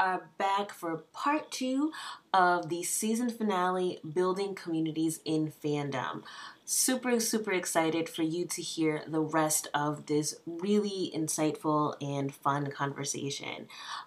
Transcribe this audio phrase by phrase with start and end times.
[0.00, 1.92] are back for part two
[2.32, 6.22] of the season finale Building Communities in Fandom.
[6.64, 12.70] Super, super excited for you to hear the rest of this really insightful and fun
[12.70, 13.66] conversation.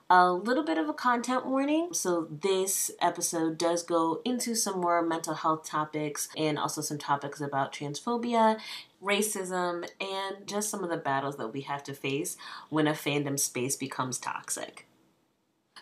[0.10, 1.90] A little bit of a content warning.
[1.94, 7.40] So, this episode does go into some more mental health topics and also some topics
[7.40, 8.60] about transphobia
[9.04, 12.38] racism, and just some of the battles that we have to face
[12.70, 14.88] when a fandom space becomes toxic.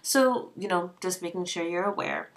[0.01, 2.29] So, you know, just making sure you're aware.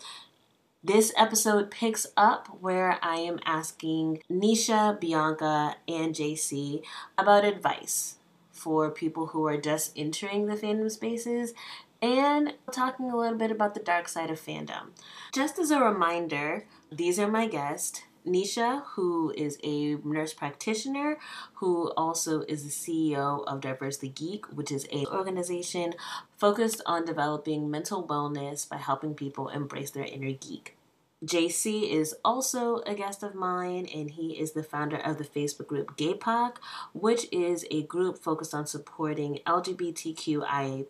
[0.82, 6.82] This episode picks up where I am asking Nisha, Bianca, and JC
[7.16, 8.16] about advice
[8.52, 11.54] for people who are just entering the fandom spaces
[12.02, 14.90] and talking a little bit about the dark side of fandom.
[15.32, 18.02] Just as a reminder, these are my guests.
[18.26, 21.18] Nisha, who is a nurse practitioner,
[21.54, 25.94] who also is the CEO of Diversely Geek, which is a organization
[26.44, 30.76] focused on developing mental wellness by helping people embrace their inner geek.
[31.24, 35.66] JC is also a guest of mine, and he is the founder of the Facebook
[35.68, 36.56] group GayPOC,
[36.92, 40.86] which is a group focused on supporting LGBTQIA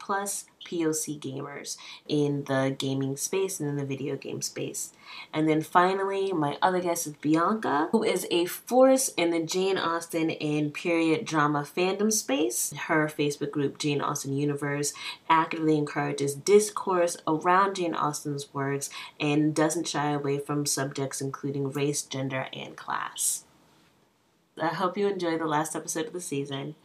[0.64, 1.76] POC gamers
[2.08, 4.92] in the gaming space and in the video game space.
[5.32, 9.78] And then finally, my other guest is Bianca, who is a force in the Jane
[9.78, 12.72] Austen and period drama fandom space.
[12.86, 14.92] Her Facebook group, Jane Austen Universe,
[15.28, 18.90] actively encourages discourse around Jane Austen's works
[19.20, 23.44] and doesn't shy away from subjects including race, gender, and class.
[24.60, 26.76] I hope you enjoy the last episode of the season.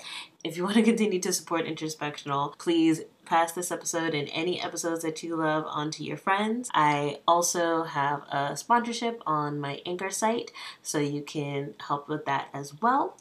[0.43, 5.03] If you want to continue to support Introspectional, please pass this episode and any episodes
[5.03, 6.69] that you love on to your friends.
[6.73, 12.49] I also have a sponsorship on my Anchor site, so you can help with that
[12.53, 13.15] as well.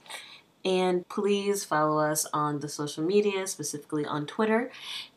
[0.64, 4.70] And please follow us on the social media, specifically on Twitter.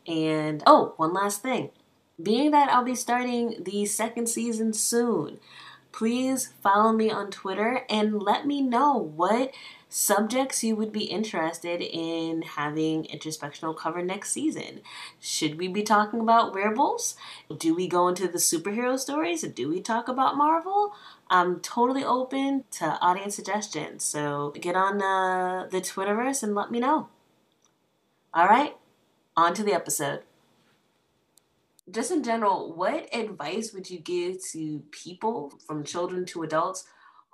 [0.06, 1.70] And oh, one last thing.
[2.22, 5.40] Being that I'll be starting the second season soon,
[5.92, 9.52] please follow me on Twitter and let me know what
[9.88, 14.80] subjects you would be interested in having introspectional cover next season.
[15.20, 17.14] Should we be talking about werewolves?
[17.58, 19.42] Do we go into the superhero stories?
[19.42, 20.94] Do we talk about Marvel?
[21.28, 24.02] I'm totally open to audience suggestions.
[24.02, 27.08] So get on uh, the Twitterverse and let me know.
[28.32, 28.76] All right,
[29.36, 30.22] on to the episode
[31.90, 36.84] just in general, what advice would you give to people from children to adults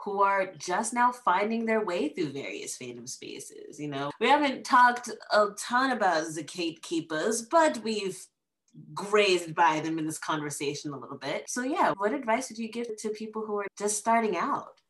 [0.04, 3.78] who are just now finding their way through various fandom spaces?
[3.78, 8.19] You know, we haven't talked a ton about Zacate Keepers, but we've
[8.94, 11.44] grazed by them in this conversation a little bit.
[11.48, 14.80] So, yeah, what advice would you give to people who are just starting out?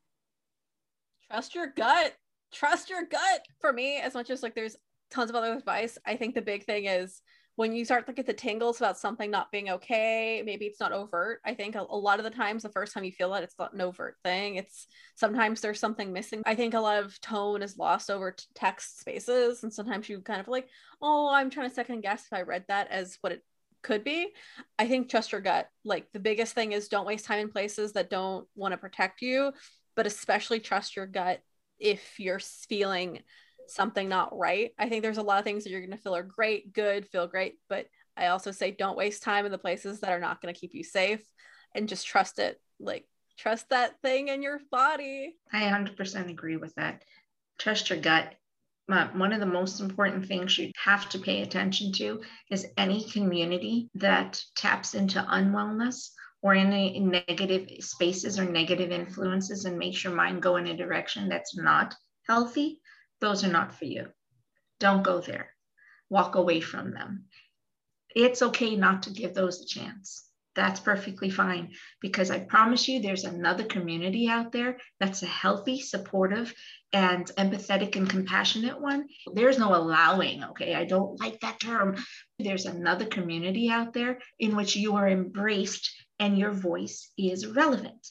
[1.29, 2.13] Trust your gut.
[2.51, 3.41] Trust your gut.
[3.59, 4.75] For me, as much as like there's
[5.11, 7.21] tons of other advice, I think the big thing is
[7.59, 10.93] when you start to get the tingles about something not being okay, maybe it's not
[10.93, 11.41] overt.
[11.43, 13.59] I think a, a, lot of the times, the first time you feel it, it's
[13.59, 14.55] not an overt thing.
[14.55, 16.41] It's sometimes there's something missing.
[16.45, 20.21] I think a lot of tone is lost over t- text spaces, and sometimes you
[20.21, 20.69] kind of like,
[21.01, 23.43] oh, I'm trying to second guess if I read that as what it
[23.83, 24.29] could be.
[24.77, 25.67] I think trust your gut.
[25.83, 29.21] Like the biggest thing is don't waste time in places that don't want to protect
[29.21, 29.51] you,
[29.97, 31.41] but especially trust your gut
[31.77, 33.19] if you're feeling
[33.69, 34.71] something not right.
[34.77, 37.07] I think there's a lot of things that you're going to feel are great, good,
[37.07, 37.87] feel great, but
[38.17, 40.73] I also say don't waste time in the places that are not going to keep
[40.73, 41.23] you safe
[41.73, 42.59] and just trust it.
[42.79, 43.05] Like
[43.37, 45.35] trust that thing in your body.
[45.53, 47.03] I 100% agree with that.
[47.57, 48.35] Trust your gut.
[48.87, 53.89] One of the most important things you have to pay attention to is any community
[53.95, 56.09] that taps into unwellness
[56.41, 61.29] or any negative spaces or negative influences and makes your mind go in a direction
[61.29, 61.93] that's not
[62.27, 62.79] healthy
[63.21, 64.07] those are not for you.
[64.79, 65.49] Don't go there.
[66.09, 67.25] Walk away from them.
[68.15, 70.25] It's okay not to give those a chance.
[70.55, 75.79] That's perfectly fine because I promise you there's another community out there that's a healthy,
[75.79, 76.53] supportive,
[76.91, 79.07] and empathetic and compassionate one.
[79.33, 80.73] There's no allowing, okay?
[80.73, 81.95] I don't like that term.
[82.39, 88.05] There's another community out there in which you are embraced and your voice is relevant.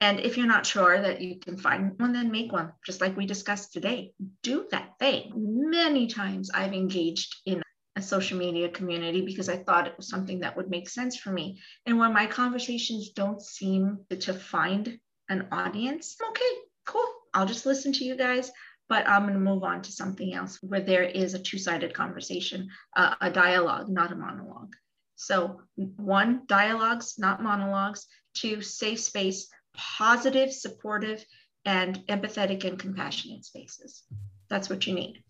[0.00, 3.16] And if you're not sure that you can find one, then make one, just like
[3.16, 4.12] we discussed today.
[4.42, 5.32] Do that thing.
[5.34, 7.62] Many times I've engaged in
[7.96, 11.30] a social media community because I thought it was something that would make sense for
[11.30, 11.60] me.
[11.86, 14.98] And when my conversations don't seem to find
[15.28, 16.52] an audience, okay,
[16.84, 17.06] cool.
[17.32, 18.50] I'll just listen to you guys,
[18.88, 21.94] but I'm going to move on to something else where there is a two sided
[21.94, 24.74] conversation, uh, a dialogue, not a monologue.
[25.16, 28.06] So, one, dialogues, not monologues.
[28.34, 31.24] Two, safe space positive, supportive,
[31.64, 34.04] and empathetic and compassionate spaces.
[34.48, 35.22] That's what you need.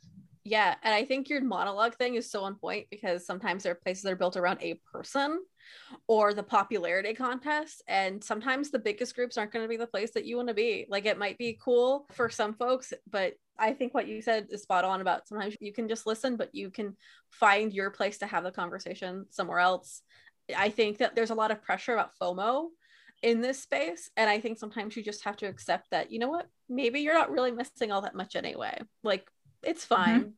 [0.46, 3.76] Yeah, and I think your monologue thing is so on point because sometimes there are
[3.76, 5.42] places that are built around a person
[6.06, 10.10] or the popularity contest, and sometimes the biggest groups aren't going to be the place
[10.10, 10.84] that you want to be.
[10.88, 14.62] Like it might be cool for some folks, but I think what you said is
[14.62, 16.94] spot on about sometimes you can just listen, but you can
[17.30, 20.02] find your place to have the conversation somewhere else.
[20.54, 22.66] I think that there's a lot of pressure about FOMO
[23.24, 24.10] in this space.
[24.18, 27.14] And I think sometimes you just have to accept that, you know what, maybe you're
[27.14, 28.78] not really missing all that much anyway.
[29.02, 29.28] Like
[29.62, 29.94] it's mm-hmm.
[29.94, 30.20] fine.
[30.20, 30.30] Mm-hmm.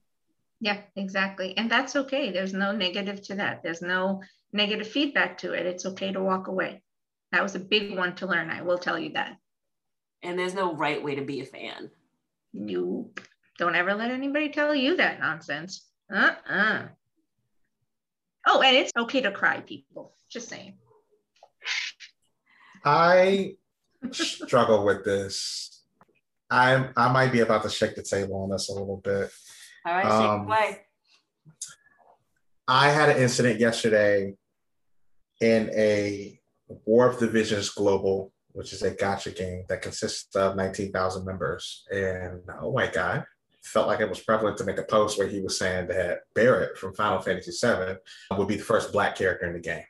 [0.61, 1.55] Yeah, exactly.
[1.59, 2.31] And that's okay.
[2.31, 3.63] There's no negative to that.
[3.63, 4.23] There's no
[4.53, 5.67] negative feedback to it.
[5.67, 6.83] It's okay to walk away.
[7.33, 8.51] That was a big one to learn.
[8.51, 9.37] I will tell you that.
[10.23, 11.91] And there's no right way to be a fan.
[12.53, 13.11] You
[13.59, 15.85] don't ever let anybody tell you that nonsense.
[16.11, 16.55] Uh uh-uh.
[16.55, 16.83] uh
[18.49, 20.15] Oh, and it's okay to cry, people.
[20.31, 20.75] Just saying.
[22.85, 23.57] I
[24.13, 25.83] struggle with this.
[26.51, 29.31] I I might be about to shake the table on this a little bit.
[29.85, 30.81] All right, um, shake.
[32.69, 34.35] I had an incident yesterday
[35.41, 36.41] in a
[36.85, 41.85] War of the Visions Global, which is a gacha game that consists of 19,000 members.
[41.93, 43.23] And a white guy
[43.63, 46.77] felt like it was prevalent to make a post where he was saying that Barret
[46.77, 47.97] from Final Fantasy VII
[48.37, 49.85] would be the first black character in the game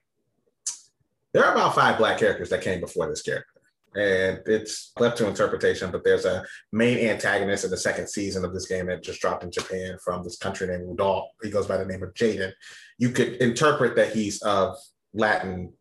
[1.37, 3.61] there are about five black characters that came before this character.
[3.95, 8.55] And it's left to interpretation, but there's a main antagonist in the second season of
[8.55, 11.29] this game that just dropped in Japan from this country named Rudolph.
[11.43, 12.53] He goes by the name of Jaden.
[12.99, 14.77] You could interpret that he's of
[15.13, 15.75] Latin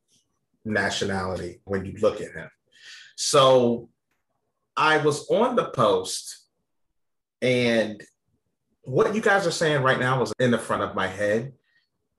[0.66, 2.50] nationality when you look at him.
[3.16, 3.88] So
[4.76, 6.48] I was on the post,
[7.42, 8.04] and
[8.84, 11.54] what you guys are saying right now was in the front of my head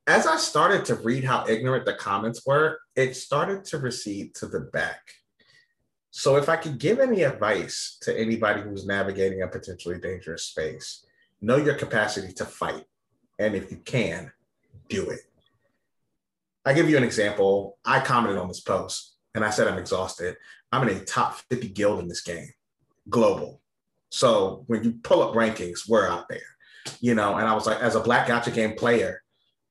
[0.07, 4.47] as I started to read how ignorant the comments were, it started to recede to
[4.47, 5.01] the back.
[6.11, 11.05] So, if I could give any advice to anybody who's navigating a potentially dangerous space,
[11.43, 12.85] know your capacity to fight.
[13.39, 14.33] And if you can,
[14.89, 15.21] do it.
[16.65, 17.77] I give you an example.
[17.85, 20.37] I commented on this post and I said I'm exhausted.
[20.73, 22.49] I'm in a top 50 guild in this game,
[23.11, 23.61] global.
[24.11, 26.41] So when you pull up rankings, we're out there,
[27.01, 27.37] you know.
[27.37, 29.23] And I was like, as a black gacha game player,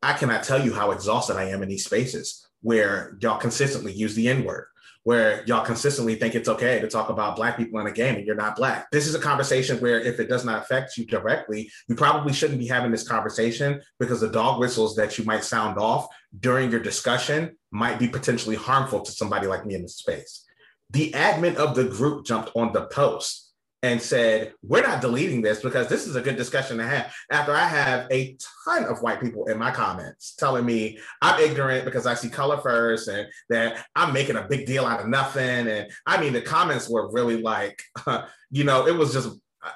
[0.04, 4.16] I cannot tell you how exhausted I am in these spaces where y'all consistently use
[4.16, 4.66] the N word,
[5.04, 8.26] where y'all consistently think it's okay to talk about Black people in a game and
[8.26, 8.90] you're not Black.
[8.90, 12.58] This is a conversation where if it does not affect you directly, you probably shouldn't
[12.58, 16.08] be having this conversation because the dog whistles that you might sound off
[16.40, 20.44] during your discussion might be potentially harmful to somebody like me in this space.
[20.90, 23.45] The admin of the group jumped on the post
[23.86, 27.14] and said, We're not deleting this because this is a good discussion to have.
[27.32, 28.36] After I have a
[28.66, 32.58] ton of white people in my comments telling me I'm ignorant because I see color
[32.58, 35.68] first and that I'm making a big deal out of nothing.
[35.68, 37.80] And I mean, the comments were really like,
[38.52, 39.30] you know, it was just
[39.64, 39.70] uh,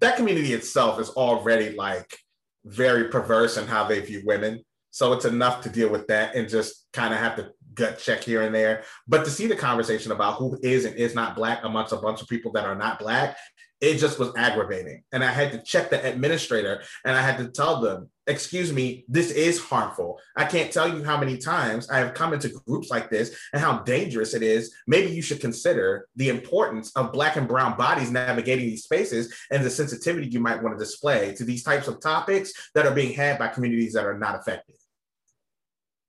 [0.00, 2.14] that community itself is already like
[2.66, 4.62] very perverse in how they view women.
[4.90, 8.24] So it's enough to deal with that and just kind of have to gut check
[8.24, 8.82] here and there.
[9.06, 12.20] But to see the conversation about who is and is not black amongst a bunch
[12.20, 13.36] of people that are not black,
[13.80, 15.02] it just was aggravating.
[15.12, 19.04] And I had to check the administrator and I had to tell them, excuse me,
[19.06, 20.18] this is harmful.
[20.34, 23.62] I can't tell you how many times I have come into groups like this and
[23.62, 24.74] how dangerous it is.
[24.86, 29.62] Maybe you should consider the importance of Black and Brown bodies navigating these spaces and
[29.62, 33.12] the sensitivity you might want to display to these types of topics that are being
[33.12, 34.75] had by communities that are not affected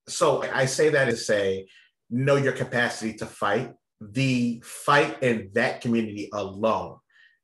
[0.08, 1.68] so I say that to say,
[2.10, 3.74] know your capacity to fight.
[4.00, 6.98] The fight in that community alone,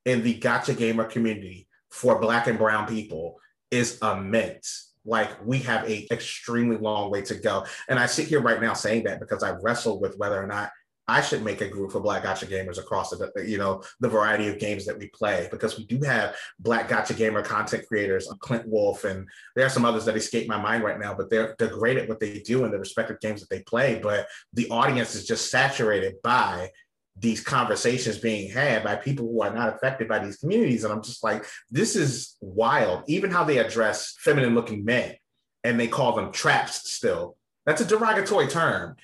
[0.06, 3.40] in the gacha gamer community for Black and Brown people,
[3.72, 4.94] is immense.
[5.06, 7.66] Like we have a extremely long way to go.
[7.90, 10.70] And I sit here right now saying that because I wrestle with whether or not
[11.08, 14.48] I should make a group for Black Gacha gamers across the you know the variety
[14.48, 18.36] of games that we play because we do have Black Gacha gamer content creators, uh,
[18.36, 21.14] Clint Wolf, and there are some others that escape my mind right now.
[21.14, 24.00] But they're they're great at what they do in the respective games that they play.
[24.02, 26.70] But the audience is just saturated by
[27.16, 31.04] these conversations being had by people who are not affected by these communities, and I'm
[31.04, 33.04] just like, this is wild.
[33.08, 35.16] Even how they address feminine looking men
[35.64, 37.38] and they call them traps still.
[37.66, 38.96] That's a derogatory term.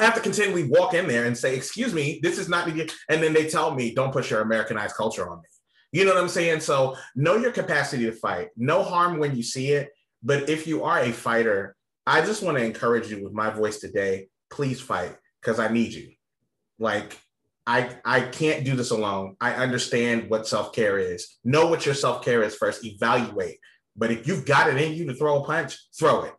[0.00, 2.90] I have to continually walk in there and say, "Excuse me, this is not the,"
[3.08, 5.48] and then they tell me, "Don't push your Americanized culture on me."
[5.92, 6.60] You know what I'm saying?
[6.60, 8.48] So know your capacity to fight.
[8.56, 9.90] No harm when you see it,
[10.22, 11.76] but if you are a fighter,
[12.06, 14.28] I just want to encourage you with my voice today.
[14.50, 16.12] Please fight because I need you.
[16.78, 17.18] Like
[17.66, 19.36] I I can't do this alone.
[19.40, 21.38] I understand what self care is.
[21.44, 22.84] Know what your self care is first.
[22.84, 23.58] Evaluate.
[23.96, 26.32] But if you've got it in you to throw a punch, throw it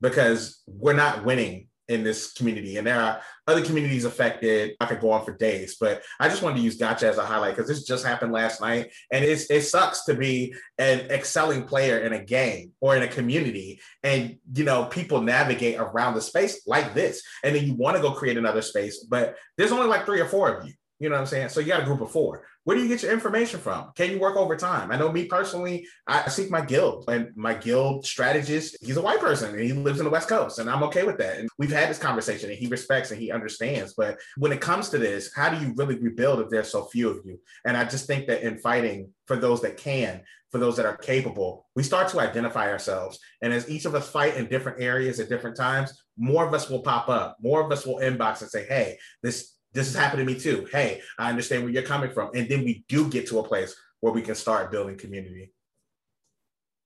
[0.00, 2.76] because we're not winning in this community.
[2.76, 4.74] And there are other communities affected.
[4.80, 7.24] I could go on for days, but I just wanted to use gacha as a
[7.24, 8.90] highlight because this just happened last night.
[9.12, 13.08] And it's, it sucks to be an excelling player in a game or in a
[13.08, 13.80] community.
[14.02, 17.22] And, you know, people navigate around the space like this.
[17.42, 20.28] And then you want to go create another space, but there's only like three or
[20.28, 20.72] four of you.
[21.04, 21.50] You know what I'm saying?
[21.50, 22.46] So you got a group of four.
[22.62, 23.92] Where do you get your information from?
[23.94, 24.90] Can you work overtime?
[24.90, 29.20] I know me personally, I seek my guild and my guild strategist, he's a white
[29.20, 31.36] person and he lives in the West Coast and I'm okay with that.
[31.36, 33.92] And we've had this conversation and he respects and he understands.
[33.92, 37.10] But when it comes to this, how do you really rebuild if there's so few
[37.10, 37.38] of you?
[37.66, 40.96] And I just think that in fighting for those that can, for those that are
[40.96, 43.18] capable, we start to identify ourselves.
[43.42, 46.70] And as each of us fight in different areas at different times, more of us
[46.70, 50.26] will pop up, more of us will inbox and say, hey, this this has happened
[50.26, 50.66] to me too.
[50.72, 52.30] Hey, I understand where you're coming from.
[52.34, 55.52] And then we do get to a place where we can start building community.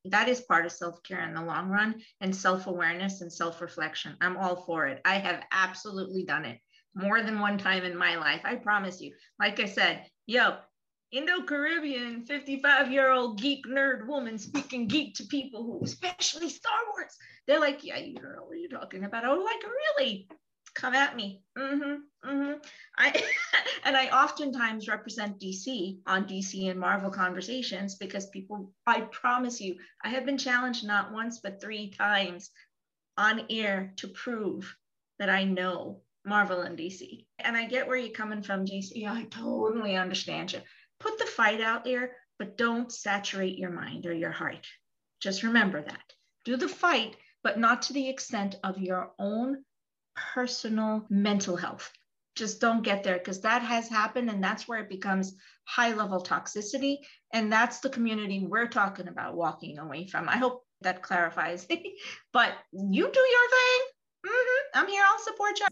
[0.07, 3.61] That is part of self care in the long run and self awareness and self
[3.61, 4.17] reflection.
[4.21, 5.01] I'm all for it.
[5.05, 6.59] I have absolutely done it
[6.95, 8.41] more than one time in my life.
[8.45, 9.15] I promise you.
[9.39, 10.57] Like I said, yo,
[11.11, 16.79] Indo Caribbean 55 year old geek nerd woman speaking geek to people who, especially Star
[16.91, 17.17] Wars,
[17.47, 19.25] they're like, Yeah, you know what are you talking about?
[19.25, 20.29] I was like, Really?
[20.79, 21.43] Come at me.
[21.59, 22.53] Mm-hmm, mm-hmm.
[22.97, 23.23] I
[23.85, 29.77] and I oftentimes represent DC on DC and Marvel conversations because people, I promise you,
[30.05, 32.51] I have been challenged not once but three times
[33.17, 34.75] on air to prove
[35.19, 37.27] that I know Marvel and DC.
[37.41, 38.93] And I get where you're coming from, JC.
[38.95, 40.61] Yeah, I totally understand you.
[41.01, 44.67] Put the fight out there, but don't saturate your mind or your heart.
[45.21, 46.13] Just remember that.
[46.45, 49.65] Do the fight, but not to the extent of your own
[50.35, 51.91] personal mental health.
[52.37, 55.35] Just don't get there because that has happened and that's where it becomes
[55.65, 56.99] high level toxicity.
[57.33, 60.29] And that's the community we're talking about walking away from.
[60.29, 61.67] I hope that clarifies.
[62.33, 63.81] but you do your thing.
[64.27, 64.79] Mm-hmm.
[64.79, 65.03] I'm here.
[65.07, 65.67] I'll support you.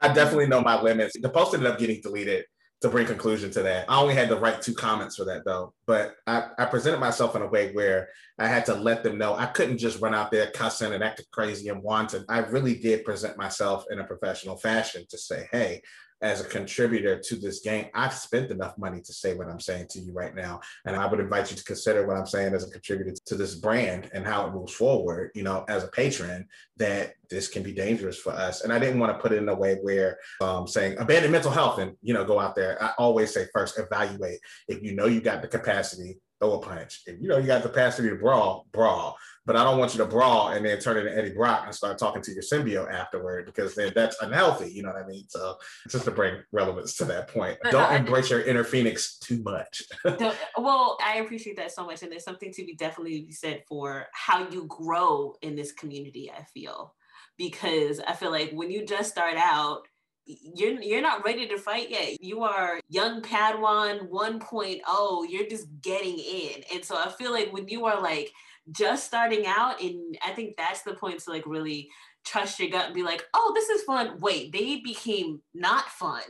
[0.00, 1.16] I definitely know my limits.
[1.20, 2.44] The post ended up getting deleted
[2.80, 3.86] to bring conclusion to that.
[3.88, 7.34] I only had to write two comments for that though, but I, I presented myself
[7.34, 8.08] in a way where
[8.38, 11.26] I had to let them know I couldn't just run out there cussing and acting
[11.32, 12.24] crazy and wanting.
[12.28, 15.82] I really did present myself in a professional fashion to say, hey,
[16.20, 19.86] as a contributor to this game, I've spent enough money to say what I'm saying
[19.90, 20.60] to you right now.
[20.84, 23.54] And I would invite you to consider what I'm saying as a contributor to this
[23.54, 26.46] brand and how it moves forward, you know, as a patron,
[26.76, 28.62] that this can be dangerous for us.
[28.62, 31.50] And I didn't want to put it in a way where um, saying abandon mental
[31.50, 32.82] health and, you know, go out there.
[32.82, 34.40] I always say first, evaluate.
[34.66, 37.02] If you know you got the capacity, throw a punch.
[37.06, 39.16] And you know you got the capacity to brawl, brawl
[39.48, 41.96] but I don't want you to brawl and then turn into Eddie Brock and start
[41.96, 44.70] talking to your symbiote afterward because then that's unhealthy.
[44.70, 45.24] You know what I mean?
[45.30, 45.56] So
[45.88, 49.82] just to bring relevance to that point, don't uh, embrace your inner phoenix too much.
[50.58, 54.46] well, I appreciate that so much, and there's something to be definitely said for how
[54.50, 56.30] you grow in this community.
[56.30, 56.94] I feel
[57.38, 59.80] because I feel like when you just start out
[60.28, 62.22] you're you're not ready to fight yet.
[62.22, 65.26] You are young Padawan 1.0.
[65.28, 66.62] You're just getting in.
[66.72, 68.30] And so I feel like when you are like
[68.72, 71.88] just starting out and i think that's the point to like really
[72.24, 76.22] trust your gut and be like oh this is fun wait they became not fun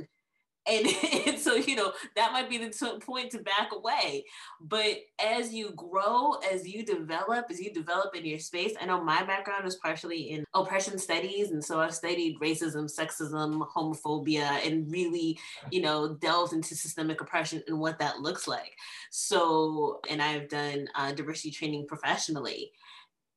[0.68, 0.86] and,
[1.26, 4.24] and so you know that might be the t- point to back away.
[4.60, 9.02] But as you grow as you develop as you develop in your space i know
[9.02, 14.90] my background is partially in oppression studies and so i've studied racism sexism homophobia and
[14.90, 15.38] really
[15.70, 18.76] you know delved into systemic oppression and what that looks like.
[19.10, 22.72] So and i've done uh, diversity training professionally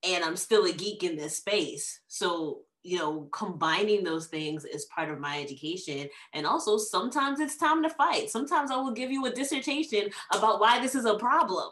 [0.04, 2.00] and i'm still a geek in this space.
[2.08, 6.08] So you know, combining those things is part of my education.
[6.32, 8.30] And also, sometimes it's time to fight.
[8.30, 11.70] Sometimes I will give you a dissertation about why this is a problem.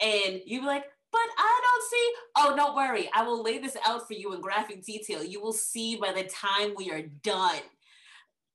[0.00, 2.12] And you be like, but I don't see.
[2.36, 3.08] Oh, don't worry.
[3.14, 5.22] I will lay this out for you in graphic detail.
[5.24, 7.60] You will see by the time we are done.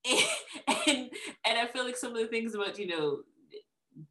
[0.05, 0.19] And,
[0.87, 1.09] and,
[1.45, 3.19] and I feel like some of the things about, you know,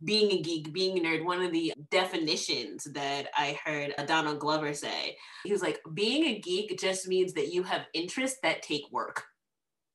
[0.04, 4.74] being a geek, being a nerd, one of the definitions that I heard Donald Glover
[4.74, 8.84] say, he was like, being a geek just means that you have interests that take
[8.90, 9.24] work.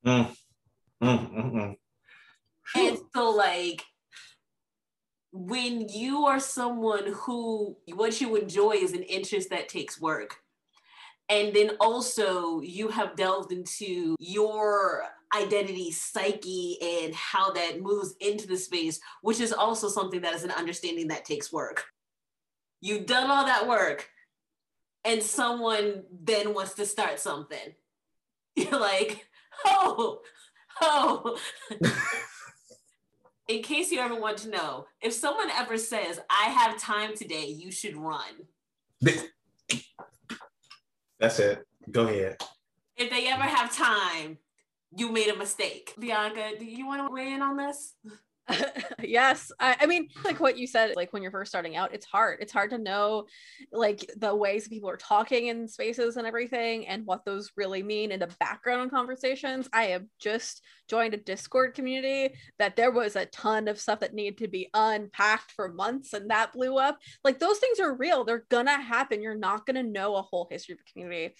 [0.06, 0.36] Mm.
[1.04, 1.76] Mm, mm, mm.
[2.76, 3.84] and so, like,
[5.32, 10.38] when you are someone who what you enjoy is an interest that takes work,
[11.30, 15.04] and then also you have delved into your
[15.36, 20.44] identity, psyche, and how that moves into the space, which is also something that is
[20.44, 21.86] an understanding that takes work.
[22.82, 24.10] You've done all that work,
[25.04, 27.74] and someone then wants to start something.
[28.56, 29.26] You're like,
[29.66, 30.22] oh,
[30.82, 31.38] oh.
[33.48, 37.48] In case you ever want to know, if someone ever says, I have time today,
[37.48, 38.48] you should run.
[41.18, 41.66] That's it.
[41.90, 42.38] Go ahead
[42.98, 44.38] if they ever have time,
[44.96, 45.94] you made a mistake.
[46.00, 47.96] Bianca, do you want to weigh in on this?
[49.04, 52.06] yes I, I, mean like what you said like when you're first starting out it's
[52.06, 52.40] hard.
[52.42, 53.26] It's hard to know
[53.72, 58.12] like the ways people are talking in spaces and everything and what those really mean
[58.12, 59.68] in the background on conversations.
[59.74, 64.14] I have just joined a discord community that there was a ton of stuff that
[64.14, 67.00] needed to be unpacked for months and that blew up.
[67.24, 68.24] Like those things are real.
[68.24, 69.22] They're gonna happen.
[69.22, 71.36] You're not gonna know a whole history of a community.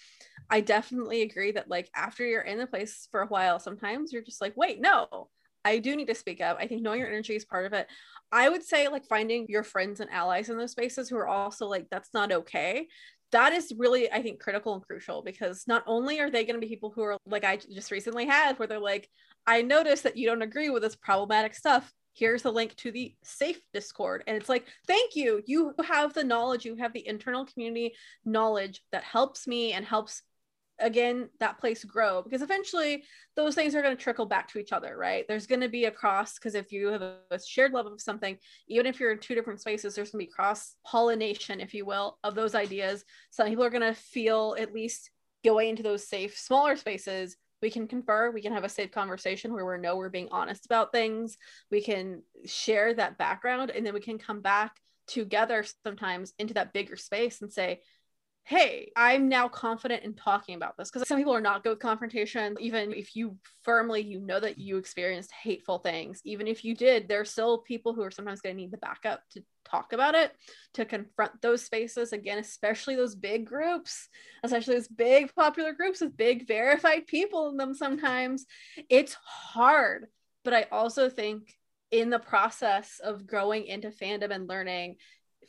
[0.50, 4.22] I definitely agree that like after you're in the place for a while sometimes you're
[4.22, 5.28] just like wait no
[5.68, 6.56] I do need to speak up.
[6.58, 7.86] I think knowing your energy is part of it.
[8.32, 11.66] I would say like finding your friends and allies in those spaces who are also
[11.66, 12.88] like, that's not okay.
[13.32, 16.66] That is really, I think, critical and crucial because not only are they going to
[16.66, 19.08] be people who are like I just recently had, where they're like,
[19.46, 21.92] I noticed that you don't agree with this problematic stuff.
[22.14, 24.24] Here's the link to the safe Discord.
[24.26, 25.42] And it's like, thank you.
[25.46, 27.94] You have the knowledge, you have the internal community
[28.24, 30.22] knowledge that helps me and helps
[30.80, 33.04] again that place grow because eventually
[33.36, 35.24] those things are going to trickle back to each other right?
[35.28, 38.36] There's going to be a cross because if you have a, shared love of something
[38.68, 41.84] even if you're in two different spaces there's going to be cross pollination if you
[41.84, 43.04] will of those ideas.
[43.30, 45.10] Some people are going to feel at least
[45.44, 47.36] going into those safe smaller spaces.
[47.60, 50.64] We can confer we can have a safe conversation where we know we're being honest
[50.64, 51.36] about things.
[51.70, 54.76] We can share that background and then we can come back
[55.08, 57.80] together sometimes into that bigger space and say
[58.48, 61.80] hey, I'm now confident in talking about this because some people are not good with
[61.80, 62.56] confrontation.
[62.58, 67.08] Even if you firmly you know that you experienced hateful things, even if you did,
[67.08, 70.14] there are still people who are sometimes going to need the backup to talk about
[70.14, 70.32] it,
[70.72, 74.08] to confront those spaces again, especially those big groups,
[74.42, 77.74] especially those big popular groups with big verified people in them.
[77.74, 78.46] Sometimes
[78.88, 80.06] it's hard,
[80.42, 81.54] but I also think
[81.90, 84.96] in the process of growing into fandom and learning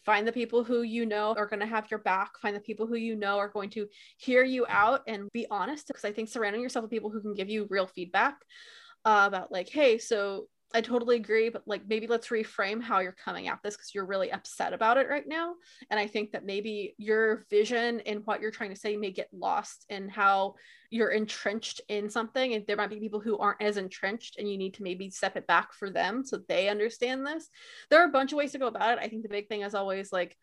[0.05, 2.87] find the people who you know are going to have your back find the people
[2.87, 3.87] who you know are going to
[4.17, 7.33] hear you out and be honest because i think surrounding yourself with people who can
[7.33, 8.35] give you real feedback
[9.05, 13.11] uh, about like hey so I totally agree, but like maybe let's reframe how you're
[13.11, 15.55] coming at this because you're really upset about it right now.
[15.89, 19.29] And I think that maybe your vision and what you're trying to say may get
[19.33, 20.55] lost in how
[20.91, 22.53] you're entrenched in something.
[22.53, 25.35] And there might be people who aren't as entrenched, and you need to maybe step
[25.37, 27.49] it back for them so they understand this.
[27.89, 29.03] There are a bunch of ways to go about it.
[29.03, 30.37] I think the big thing is always like,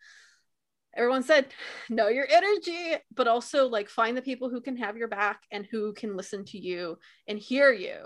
[0.95, 1.47] everyone said
[1.89, 5.65] know your energy but also like find the people who can have your back and
[5.69, 6.97] who can listen to you
[7.27, 8.05] and hear you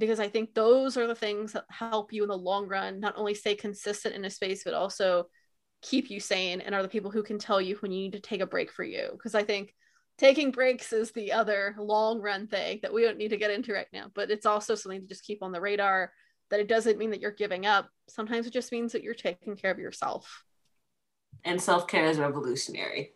[0.00, 3.14] because I think those are the things that help you in the long run, not
[3.16, 5.26] only stay consistent in a space, but also
[5.82, 8.20] keep you sane and are the people who can tell you when you need to
[8.20, 9.10] take a break for you.
[9.12, 9.74] Because I think
[10.18, 13.72] taking breaks is the other long run thing that we don't need to get into
[13.72, 16.12] right now, but it's also something to just keep on the radar
[16.50, 17.88] that it doesn't mean that you're giving up.
[18.08, 20.44] Sometimes it just means that you're taking care of yourself.
[21.44, 23.12] And self care is revolutionary.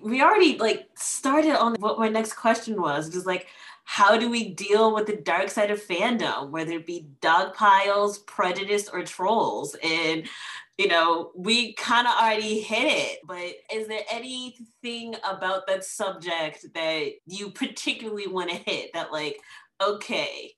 [0.00, 3.48] We already like started on what my next question was, just like
[3.90, 8.18] how do we deal with the dark side of fandom, whether it be dog piles,
[8.18, 9.74] prejudice, or trolls?
[9.82, 10.28] And
[10.76, 16.66] you know, we kind of already hit it, but is there anything about that subject
[16.74, 19.38] that you particularly want to hit that, like,
[19.82, 20.52] okay,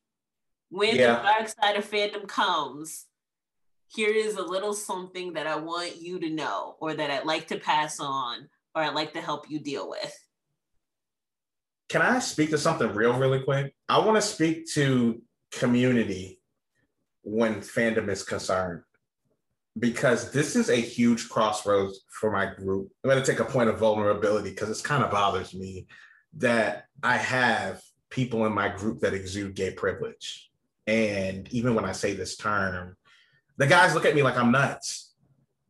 [0.71, 1.14] when yeah.
[1.14, 3.07] the dark side of fandom comes,
[3.87, 7.47] here is a little something that I want you to know, or that I'd like
[7.47, 10.30] to pass on, or I'd like to help you deal with?
[11.90, 13.74] Can I speak to something real, really quick?
[13.88, 16.40] I want to speak to community
[17.22, 18.83] when fandom is concerned
[19.76, 22.92] because this is a huge crossroads for my group.
[23.03, 25.88] I'm going to take a point of vulnerability because it kind of bothers me
[26.37, 30.48] that I have people in my group that exude gay privilege.
[30.87, 32.96] And even when I say this term,
[33.57, 35.12] the guys look at me like I'm nuts,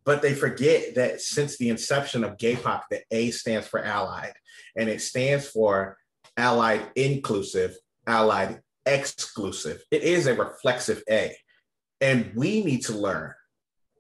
[0.04, 4.35] but they forget that since the inception of GayPOC, the A stands for allied,
[4.76, 5.96] and it stands for
[6.40, 7.76] allied inclusive,
[8.07, 9.83] allied exclusive.
[9.90, 11.37] It is a reflexive A.
[12.00, 13.35] And we need to learn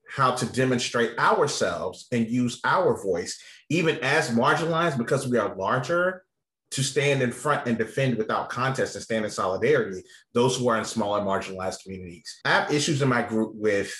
[0.08, 6.24] how to demonstrate ourselves and use our voice, even as marginalized, because we are larger,
[6.72, 10.02] to stand in front and defend without contest and stand in solidarity
[10.34, 12.40] those who are in smaller marginalized communities.
[12.44, 13.92] I have issues in my group with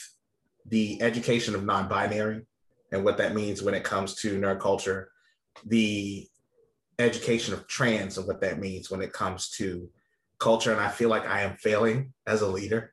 [0.66, 2.42] the education of non binary
[2.92, 5.10] and what that means when it comes to nerd culture,
[5.66, 6.29] the
[7.00, 9.88] education of trans and what that means when it comes to
[10.38, 10.72] culture.
[10.72, 12.92] And I feel like I am failing as a leader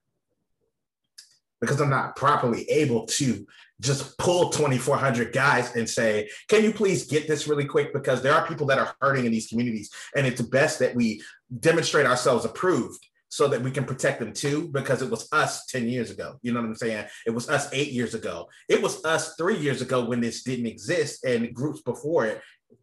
[1.60, 3.46] because I'm not properly able to
[3.80, 7.94] just pull 2,400 guys and say, can you please get this really quick?
[7.94, 9.92] Because there are people that are hurting in these communities.
[10.16, 11.22] And it's best that we
[11.60, 15.88] demonstrate ourselves approved so that we can protect them too, because it was us 10
[15.88, 16.40] years ago.
[16.42, 17.06] You know what I'm saying?
[17.26, 18.48] It was us eight years ago.
[18.70, 22.42] It was us three years ago when this didn't exist and groups before it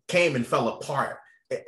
[0.09, 1.19] came and fell apart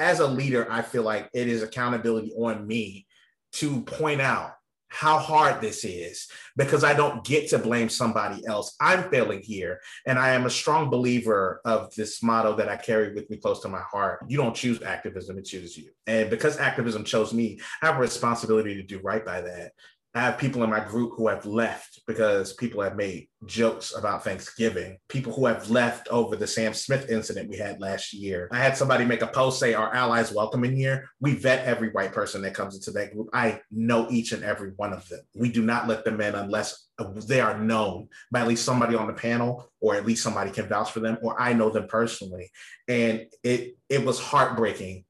[0.01, 3.07] as a leader, I feel like it is accountability on me
[3.55, 4.53] to point out
[4.89, 8.75] how hard this is because I don't get to blame somebody else.
[8.81, 9.81] I'm failing here.
[10.07, 13.61] And I am a strong believer of this motto that I carry with me close
[13.63, 14.25] to my heart.
[14.29, 15.91] You don't choose activism, it chooses you.
[16.07, 19.73] And because activism chose me, I have a responsibility to do right by that.
[20.17, 24.25] I have people in my group who have left because people have made jokes about
[24.25, 24.97] Thanksgiving.
[25.11, 28.49] People who have left over the Sam Smith incident we had last year.
[28.51, 31.07] I had somebody make a post say, Our allies welcome in here.
[31.21, 33.29] We vet every white person that comes into that group.
[33.35, 35.21] I know each and every one of them.
[35.35, 36.89] We do not let them in unless
[37.29, 40.67] they are known by at least somebody on the panel or at least somebody can
[40.67, 42.51] vouch for them or I know them personally.
[42.89, 45.05] And it it was heartbreaking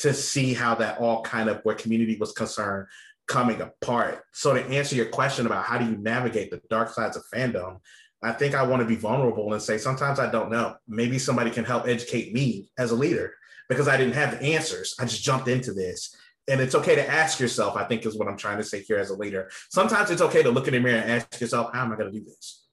[0.00, 2.88] to see how that all kind of where community was concerned
[3.26, 4.22] coming apart.
[4.32, 7.78] So to answer your question about how do you navigate the dark sides of fandom,
[8.22, 10.76] I think I want to be vulnerable and say sometimes I don't know.
[10.88, 13.34] Maybe somebody can help educate me as a leader
[13.68, 14.94] because I didn't have the answers.
[14.98, 16.14] I just jumped into this.
[16.48, 18.98] And it's okay to ask yourself, I think is what I'm trying to say here
[18.98, 19.50] as a leader.
[19.70, 22.12] Sometimes it's okay to look in the mirror and ask yourself, how am I going
[22.12, 22.63] to do this?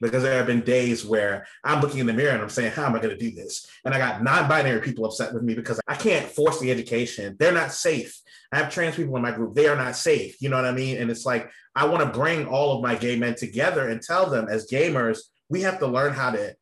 [0.00, 2.86] Because there have been days where I'm looking in the mirror and I'm saying, how
[2.86, 3.66] am I going to do this?
[3.84, 7.36] And I got non binary people upset with me because I can't force the education.
[7.38, 8.20] They're not safe.
[8.52, 9.54] I have trans people in my group.
[9.54, 10.40] They are not safe.
[10.40, 10.98] You know what I mean?
[10.98, 14.30] And it's like, I want to bring all of my gay men together and tell
[14.30, 16.56] them as gamers, we have to learn how to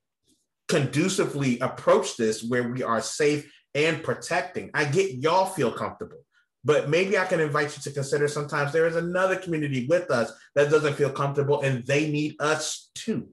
[0.68, 4.70] conducively approach this where we are safe and protecting.
[4.74, 6.24] I get y'all feel comfortable,
[6.64, 10.32] but maybe I can invite you to consider sometimes there is another community with us
[10.54, 13.28] that doesn't feel comfortable and they need us too.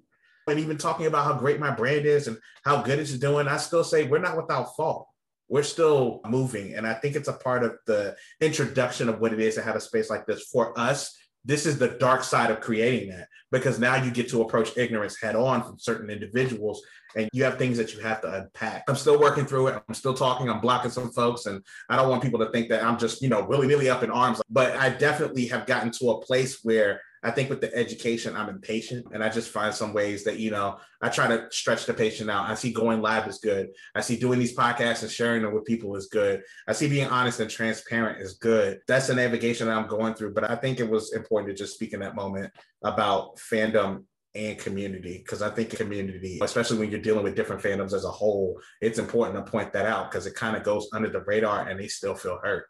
[0.48, 3.58] And even talking about how great my brand is and how good it's doing, I
[3.58, 5.08] still say we're not without fault
[5.52, 6.76] we're still moving.
[6.76, 9.76] And I think it's a part of the introduction of what it is to have
[9.76, 11.14] a space like this for us.
[11.44, 15.20] This is the dark side of creating that because now you get to approach ignorance
[15.20, 16.82] head on from certain individuals
[17.16, 18.84] and you have things that you have to unpack.
[18.88, 19.84] I'm still working through it.
[19.88, 20.50] I'm still talking.
[20.50, 21.46] I'm blocking some folks.
[21.46, 24.04] And I don't want people to think that I'm just, you know, willy nilly up
[24.04, 24.42] in arms.
[24.50, 28.50] But I definitely have gotten to a place where I think with the education, I'm
[28.50, 31.94] impatient and I just find some ways that, you know, I try to stretch the
[31.94, 32.50] patient out.
[32.50, 33.70] I see going live is good.
[33.94, 36.42] I see doing these podcasts and sharing them with people is good.
[36.68, 38.80] I see being honest and transparent is good.
[38.88, 40.34] That's the navigation that I'm going through.
[40.34, 42.52] But I think it was important to just speak in that moment
[42.84, 47.94] about fandom and community because I think community, especially when you're dealing with different fandoms
[47.94, 51.10] as a whole, it's important to point that out because it kind of goes under
[51.10, 52.68] the radar and they still feel hurt.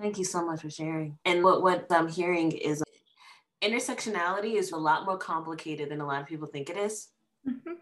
[0.00, 1.18] Thank you so much for sharing.
[1.24, 2.82] And what, what I'm hearing is
[3.62, 7.08] intersectionality is a lot more complicated than a lot of people think it is
[7.48, 7.72] mm-hmm.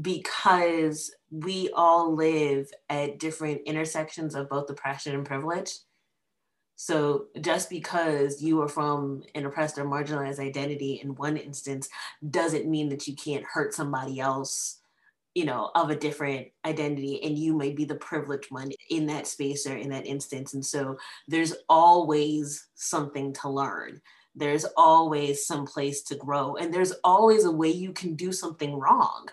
[0.00, 5.70] because we all live at different intersections of both oppression and privilege.
[6.76, 11.88] So just because you are from an oppressed or marginalized identity in one instance
[12.28, 14.80] doesn't mean that you can't hurt somebody else,
[15.34, 19.26] you know, of a different identity and you may be the privileged one in that
[19.26, 20.52] space or in that instance.
[20.52, 24.02] And so there's always something to learn
[24.36, 28.78] there's always some place to grow and there's always a way you can do something
[28.78, 29.26] wrong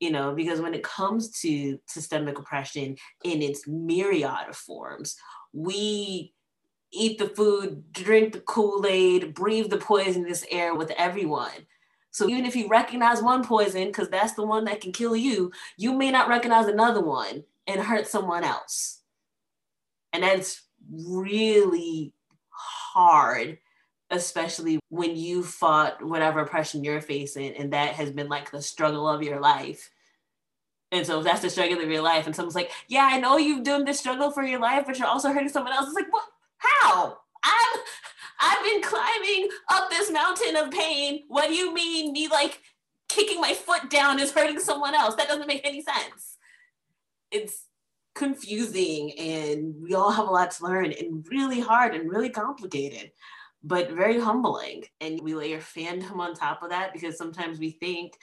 [0.00, 5.16] you know because when it comes to systemic oppression in its myriad of forms
[5.52, 6.32] we
[6.92, 11.66] eat the food drink the kool-aid breathe the poisonous air with everyone.
[12.10, 15.52] So even if you recognize one poison because that's the one that can kill you
[15.76, 19.00] you may not recognize another one and hurt someone else.
[20.12, 22.14] And that's really
[22.48, 23.58] hard
[24.10, 29.08] especially when you fought whatever oppression you're facing and that has been like the struggle
[29.08, 29.90] of your life.
[30.90, 33.62] And so that's the struggle of your life and someone's like yeah i know you've
[33.62, 36.24] done this struggle for your life but you're also hurting someone else it's like what?
[36.56, 37.18] How?
[37.44, 37.80] I'm
[38.40, 41.24] i've been climbing up this mountain of pain.
[41.28, 42.62] What do you mean me like
[43.10, 45.14] kicking my foot down is hurting someone else?
[45.16, 46.38] That doesn't make any sense.
[47.30, 47.66] It's
[48.14, 53.12] confusing and we all have a lot to learn and really hard and really complicated
[53.62, 54.84] but very humbling.
[55.00, 58.14] And we layer fandom on top of that because sometimes we think,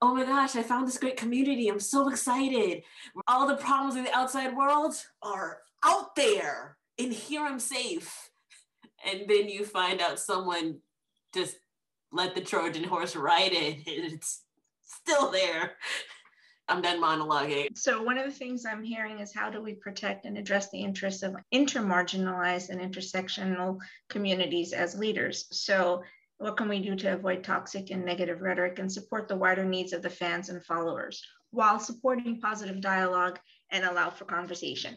[0.00, 1.68] oh my gosh, I found this great community.
[1.68, 2.82] I'm so excited.
[3.26, 8.30] All the problems in the outside world are out there, and here I'm safe.
[9.04, 10.78] And then you find out someone
[11.34, 11.56] just
[12.12, 14.42] let the Trojan horse ride it, and it's
[14.82, 15.72] still there.
[16.68, 17.76] I'm done monologuing.
[17.76, 20.80] So, one of the things I'm hearing is how do we protect and address the
[20.80, 23.78] interests of intermarginalized and intersectional
[24.10, 25.46] communities as leaders?
[25.50, 26.02] So,
[26.36, 29.92] what can we do to avoid toxic and negative rhetoric and support the wider needs
[29.92, 33.38] of the fans and followers while supporting positive dialogue
[33.70, 34.94] and allow for conversation?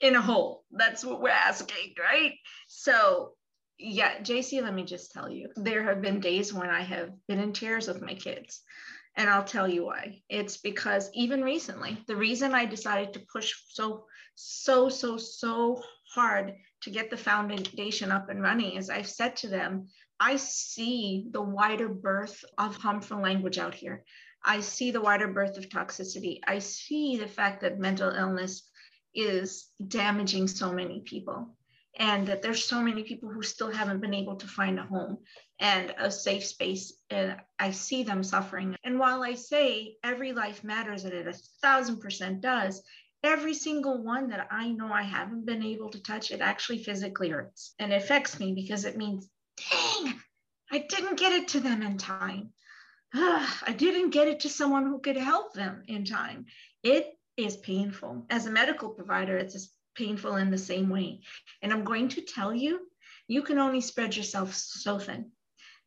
[0.00, 2.34] In a whole, that's what we're asking, right?
[2.68, 3.32] So,
[3.78, 7.40] yeah, JC, let me just tell you, there have been days when I have been
[7.40, 8.60] in tears with my kids
[9.16, 10.22] And I'll tell you why.
[10.28, 15.82] It's because even recently, the reason I decided to push so, so, so, so
[16.14, 21.26] hard to get the foundation up and running is I've said to them, I see
[21.30, 24.04] the wider birth of harmful language out here.
[24.44, 26.40] I see the wider birth of toxicity.
[26.46, 28.68] I see the fact that mental illness
[29.14, 31.56] is damaging so many people
[31.98, 35.18] and that there's so many people who still haven't been able to find a home
[35.60, 40.64] and a safe space and i see them suffering and while i say every life
[40.64, 42.82] matters and it a thousand percent does
[43.22, 47.28] every single one that i know i haven't been able to touch it actually physically
[47.28, 49.28] hurts and affects me because it means
[49.70, 50.14] dang
[50.72, 52.52] i didn't get it to them in time
[53.14, 56.46] I didn't get it to someone who could help them in time.
[56.84, 58.26] It is painful.
[58.30, 61.22] As a medical provider, it's as painful in the same way.
[61.60, 62.86] And I'm going to tell you,
[63.26, 65.32] you can only spread yourself so thin.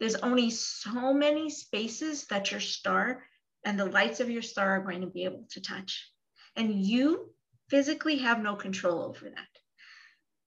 [0.04, 3.24] There's only so many spaces that your star
[3.64, 6.12] and the lights of your star are going to be able to touch.
[6.58, 7.34] And you
[7.70, 9.48] physically have no control over that.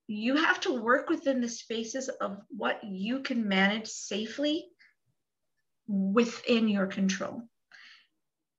[0.09, 4.67] You have to work within the spaces of what you can manage safely
[5.89, 7.41] within your control.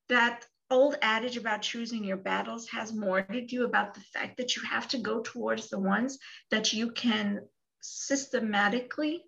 [0.10, 4.55] That old adage about choosing your battles has more to do about the fact that
[4.55, 6.17] you have to go towards the ones
[6.49, 7.41] that you can
[7.81, 9.21] systematically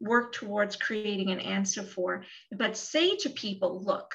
[0.00, 2.24] work towards creating an answer for.
[2.52, 4.14] But say to people, look,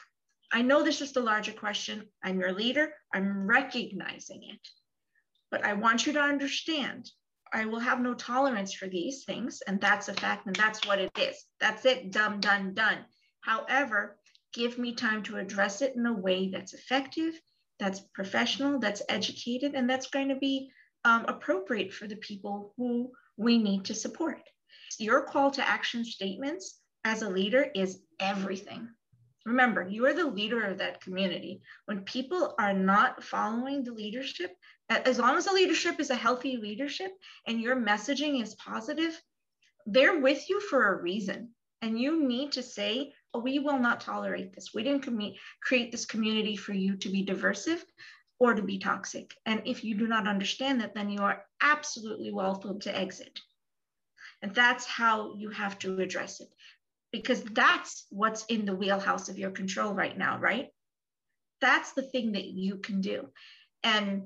[0.51, 2.07] I know this is the larger question.
[2.23, 2.93] I'm your leader.
[3.13, 4.59] I'm recognizing it.
[5.51, 7.09] But I want you to understand
[7.51, 9.61] I will have no tolerance for these things.
[9.67, 10.47] And that's a fact.
[10.47, 11.45] And that's what it is.
[11.59, 12.11] That's it.
[12.11, 13.05] Done, done, done.
[13.41, 14.17] However,
[14.53, 17.39] give me time to address it in a way that's effective,
[17.79, 20.71] that's professional, that's educated, and that's going to be
[21.03, 24.39] um, appropriate for the people who we need to support.
[24.99, 28.89] Your call to action statements as a leader is everything.
[29.45, 31.61] Remember, you are the leader of that community.
[31.85, 34.55] When people are not following the leadership,
[34.89, 37.11] as long as the leadership is a healthy leadership
[37.47, 39.19] and your messaging is positive,
[39.85, 41.49] they're with you for a reason.
[41.81, 44.73] And you need to say, oh, we will not tolerate this.
[44.73, 47.83] We didn't com- create this community for you to be diversive
[48.39, 49.33] or to be toxic.
[49.45, 53.39] And if you do not understand that, then you are absolutely welcome to exit.
[54.43, 56.49] And that's how you have to address it
[57.13, 60.67] because that's what's in the wheelhouse of your control right now, right?
[61.61, 63.29] That's the thing that you can do.
[63.83, 64.23] And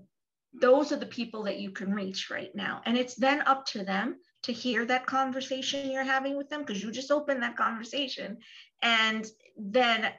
[0.53, 2.81] those are the people that you can reach right now.
[2.85, 6.81] And it's then up to them to hear that conversation you're having with them because
[6.81, 8.37] you just opened that conversation
[8.81, 10.11] and then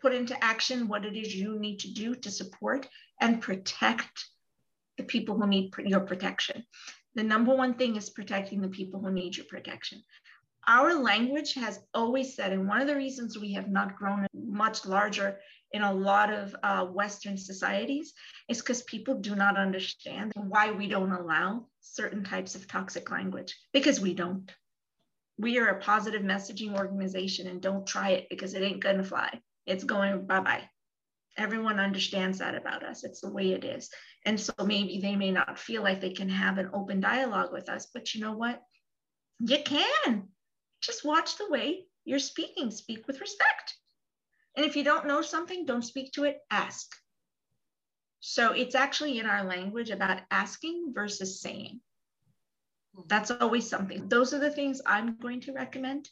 [0.00, 2.88] put into action what it is you need to do to support
[3.20, 4.28] and protect
[4.96, 6.64] the people who need your protection.
[7.18, 10.04] The number one thing is protecting the people who need your protection.
[10.68, 14.86] Our language has always said, and one of the reasons we have not grown much
[14.86, 15.40] larger
[15.72, 18.14] in a lot of uh, Western societies
[18.48, 23.52] is because people do not understand why we don't allow certain types of toxic language,
[23.72, 24.52] because we don't
[25.38, 29.40] we are a positive messaging organization and don't try it because it ain't gonna fly.
[29.66, 30.70] It's going bye bye.
[31.38, 33.04] Everyone understands that about us.
[33.04, 33.88] It's the way it is.
[34.26, 37.68] And so maybe they may not feel like they can have an open dialogue with
[37.68, 38.60] us, but you know what?
[39.38, 40.28] You can.
[40.82, 42.70] Just watch the way you're speaking.
[42.70, 43.76] Speak with respect.
[44.56, 46.86] And if you don't know something, don't speak to it, ask.
[48.20, 51.80] So it's actually in our language about asking versus saying
[53.06, 54.08] that's always something.
[54.08, 56.08] Those are the things I'm going to recommend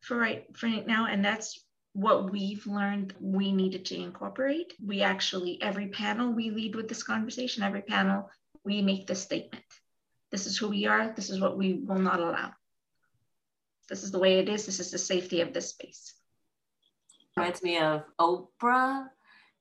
[0.00, 1.06] for right for right now.
[1.06, 4.74] And that's what we've learned we needed to incorporate.
[4.84, 8.30] We actually, every panel we lead with this conversation, every panel
[8.64, 9.64] we make this statement.
[10.30, 11.12] This is who we are.
[11.14, 12.52] This is what we will not allow.
[13.88, 14.66] This is the way it is.
[14.66, 16.14] This is the safety of this space.
[17.36, 19.06] Reminds me of Oprah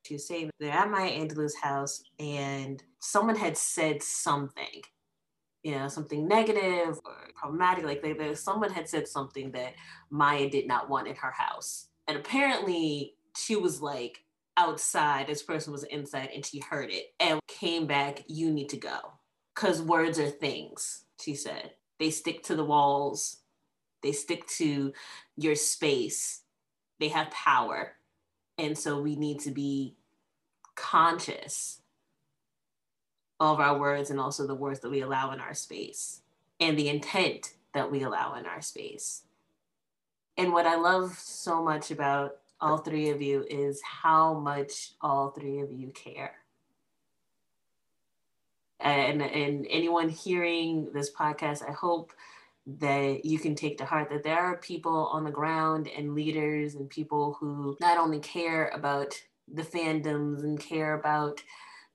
[0.06, 4.82] to say they're at Maya Angelou's house and someone had said something
[5.64, 9.74] you know something negative or problematic like they, they, someone had said something that
[10.10, 14.24] maya did not want in her house and apparently she was like
[14.58, 15.28] outside.
[15.28, 18.98] This person was inside and she heard it and came back you need to go.
[19.54, 21.74] Because words are things she said.
[22.00, 23.38] They stick to the walls.
[24.02, 24.92] They stick to
[25.38, 26.42] your space.
[27.00, 27.94] They have power.
[28.58, 29.96] And so we need to be
[30.76, 31.82] conscious
[33.40, 36.22] of our words and also the words that we allow in our space
[36.60, 39.26] and the intent that we allow in our space.
[40.40, 45.32] And what I love so much about all three of you is how much all
[45.32, 46.34] three of you care.
[48.80, 52.14] And, and anyone hearing this podcast, I hope
[52.66, 56.76] that you can take to heart that there are people on the ground and leaders
[56.76, 59.22] and people who not only care about
[59.54, 61.44] the fandoms and care about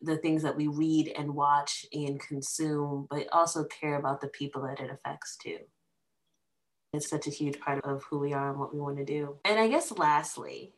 [0.02, 4.61] the things that we read and watch and consume, but also care about the people
[4.66, 5.61] that it affects too.
[6.94, 9.37] It's such a huge part of who we are and what we want to do.
[9.44, 10.72] And I guess lastly,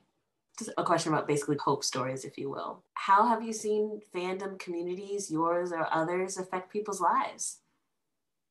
[0.58, 2.82] just a question about basically hope stories, if you will.
[2.94, 7.58] How have you seen fandom communities, yours or others, affect people's lives?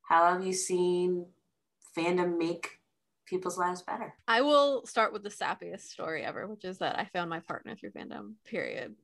[0.04, 1.26] How have you seen
[1.98, 2.80] fandom make
[3.26, 4.14] people's lives better?
[4.28, 7.76] I will start with the sappiest story ever, which is that I found my partner
[7.76, 8.96] through fandom, period.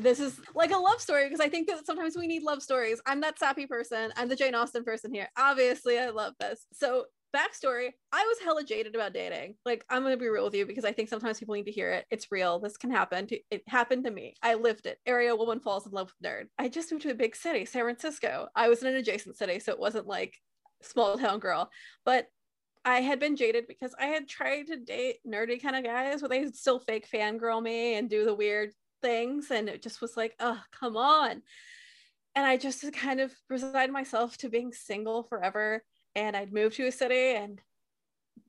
[0.00, 3.00] This is like a love story because I think that sometimes we need love stories.
[3.06, 4.10] I'm that sappy person.
[4.16, 5.28] I'm the Jane Austen person here.
[5.36, 6.66] Obviously, I love this.
[6.72, 9.54] So backstory i was hella jaded about dating.
[9.64, 11.90] Like i'm gonna be real with you because i think sometimes people need to hear
[11.90, 12.06] it.
[12.10, 12.58] It's real.
[12.58, 14.34] This can happen to, it happened to me.
[14.42, 14.98] I lived it.
[15.06, 16.46] Area woman falls in love with nerd.
[16.58, 18.48] I just moved to a big city san francisco.
[18.54, 20.36] I was in an adjacent city so it wasn't like
[20.82, 21.70] small town girl.
[22.04, 22.26] But
[22.84, 26.30] i had been jaded because i had tried to date nerdy kind of guys but
[26.30, 28.70] they still fake fangirl me and do the weird
[29.02, 31.42] things and it just was like oh come on.
[32.34, 35.82] And i just kind of resigned myself to being single forever
[36.14, 37.60] and I'd moved to a city and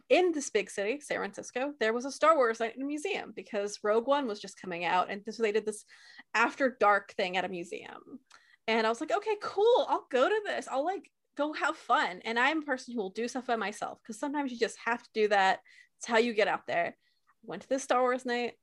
[0.09, 3.31] in this big city, San Francisco, there was a Star Wars night in a museum
[3.35, 5.85] because Rogue One was just coming out, and so they did this
[6.33, 8.19] after dark thing at a museum.
[8.67, 10.67] And I was like, okay, cool, I'll go to this.
[10.69, 12.21] I'll like go have fun.
[12.25, 15.01] And I'm a person who will do stuff by myself because sometimes you just have
[15.01, 15.59] to do that.
[15.97, 16.95] It's how you get out there.
[17.43, 18.53] Went to this Star Wars night.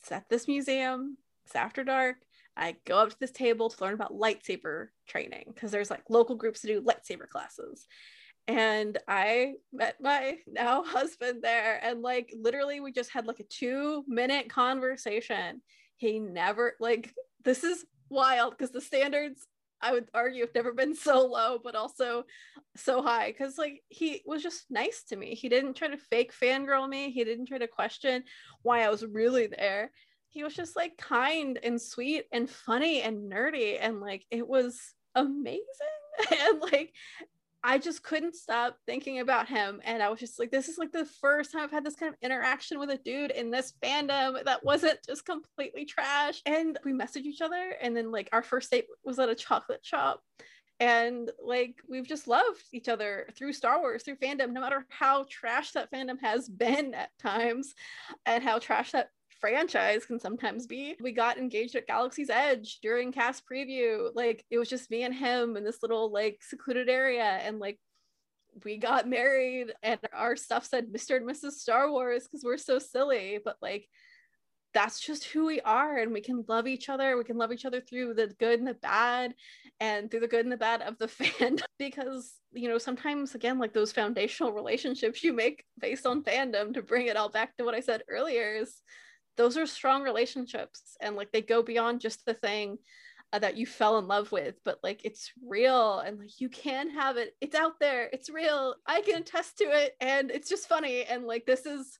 [0.00, 1.16] It's at this museum.
[1.46, 2.16] It's after dark.
[2.56, 6.36] I go up to this table to learn about lightsaber training because there's like local
[6.36, 7.86] groups to do lightsaber classes.
[8.48, 13.44] And I met my now husband there, and like literally, we just had like a
[13.44, 15.62] two minute conversation.
[15.96, 17.12] He never, like,
[17.44, 19.46] this is wild because the standards
[19.82, 22.24] I would argue have never been so low, but also
[22.76, 23.32] so high.
[23.32, 25.34] Cause like he was just nice to me.
[25.34, 27.10] He didn't try to fake fangirl me.
[27.10, 28.24] He didn't try to question
[28.62, 29.90] why I was really there
[30.30, 34.94] he was just like kind and sweet and funny and nerdy and like it was
[35.14, 35.60] amazing
[36.30, 36.92] and like
[37.62, 39.82] I just couldn't stop thinking about him.
[39.84, 42.12] And I was just like, this is like the first time I've had this kind
[42.12, 46.40] of interaction with a dude in this fandom that wasn't just completely trash.
[46.46, 47.74] And we messaged each other.
[47.82, 50.22] And then, like, our first date was at a chocolate shop.
[50.78, 55.26] And like, we've just loved each other through Star Wars, through fandom, no matter how
[55.28, 57.74] trash that fandom has been at times
[58.24, 60.96] and how trash that franchise can sometimes be.
[61.00, 64.10] We got engaged at Galaxy's Edge during cast preview.
[64.14, 67.78] Like it was just me and him in this little like secluded area and like
[68.64, 71.16] we got married and our stuff said Mr.
[71.16, 71.52] and Mrs.
[71.52, 73.88] Star Wars because we're so silly, but like
[74.72, 77.64] that's just who we are and we can love each other we can love each
[77.64, 79.34] other through the good and the bad
[79.80, 83.58] and through the good and the bad of the fandom because you know sometimes again
[83.58, 87.64] like those foundational relationships you make based on fandom to bring it all back to
[87.64, 88.82] what i said earlier is
[89.40, 92.76] those are strong relationships and like they go beyond just the thing
[93.32, 96.90] uh, that you fell in love with but like it's real and like you can
[96.90, 97.32] have it.
[97.40, 98.10] It's out there.
[98.12, 98.74] It's real.
[98.86, 101.04] I can attest to it and it's just funny.
[101.04, 101.98] And like this is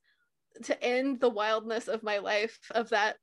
[0.64, 3.16] to end the wildness of my life of that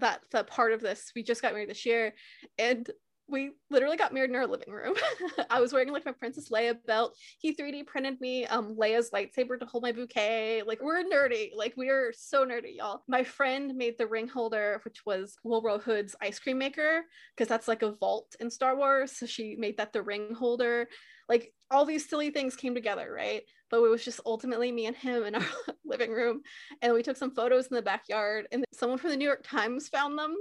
[0.00, 1.10] that that part of this.
[1.16, 2.12] We just got married this year
[2.58, 2.86] and
[3.28, 4.94] we literally got married in our living room.
[5.50, 7.16] I was wearing like my Princess Leia belt.
[7.38, 10.62] He 3D printed me um Leia's lightsaber to hold my bouquet.
[10.66, 11.50] Like we're nerdy.
[11.54, 13.02] Like we are so nerdy, y'all.
[13.08, 17.02] My friend made the ring holder, which was Willrow Hood's ice cream maker,
[17.34, 19.16] because that's like a vault in Star Wars.
[19.16, 20.88] So she made that the ring holder.
[21.28, 23.42] Like all these silly things came together, right?
[23.70, 25.46] But it was just ultimately me and him in our
[25.84, 26.42] living room.
[26.82, 29.88] And we took some photos in the backyard, and someone from the New York Times
[29.88, 30.34] found them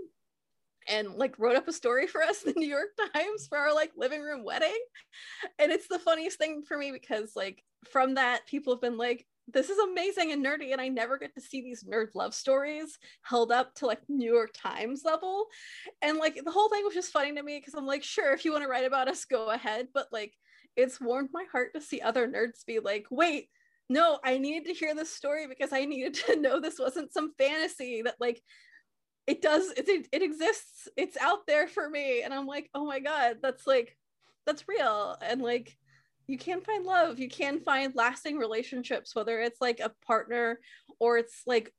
[0.88, 3.92] and like wrote up a story for us the New York Times for our like
[3.98, 4.78] living room wedding.
[5.60, 9.26] And it's the funniest thing for me because like from that people have been like
[9.48, 12.98] this is amazing and nerdy and I never get to see these nerd love stories
[13.24, 15.48] held up to like New York Times level.
[16.02, 18.46] And like the whole thing was just funny to me because I'm like sure if
[18.46, 20.34] you want to write about us go ahead but like
[20.76, 23.50] it's warmed my heart to see other nerds be like wait
[23.92, 27.34] no, I needed to hear this story because I needed to know this wasn't some
[27.38, 28.42] fantasy that like
[29.28, 32.22] it does it, it exists it's out there for me.
[32.24, 33.98] And i'm like oh my god that's like
[34.46, 35.18] that's real.
[35.22, 35.78] And like
[36.28, 37.20] you can find love.
[37.20, 40.60] You can find lasting relationships whether it's like a partner
[41.00, 41.74] or it's like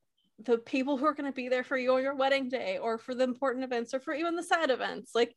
[0.45, 2.99] the people who are going to be there for you on your wedding day or
[2.99, 5.13] for the important events or for even the sad events.
[5.15, 5.35] Like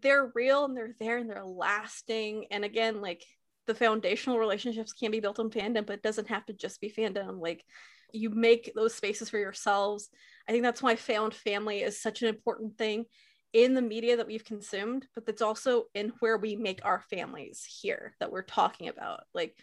[0.00, 2.46] they're real and they're there and they're lasting.
[2.50, 3.24] And again like
[3.66, 6.90] the foundational relationships can be built on fandom but it doesn't have to just be
[6.90, 7.40] fandom.
[7.40, 7.64] Like
[8.12, 10.08] you make those spaces for yourselves
[10.48, 13.04] i think that's why found family is such an important thing
[13.52, 17.66] in the media that we've consumed, but that's also in where we make our families
[17.82, 19.24] here that we're talking about.
[19.34, 19.56] Like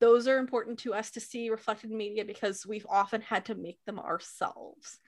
[0.00, 3.54] those are important to us to see reflected in media because we've often had to
[3.54, 4.98] make them ourselves.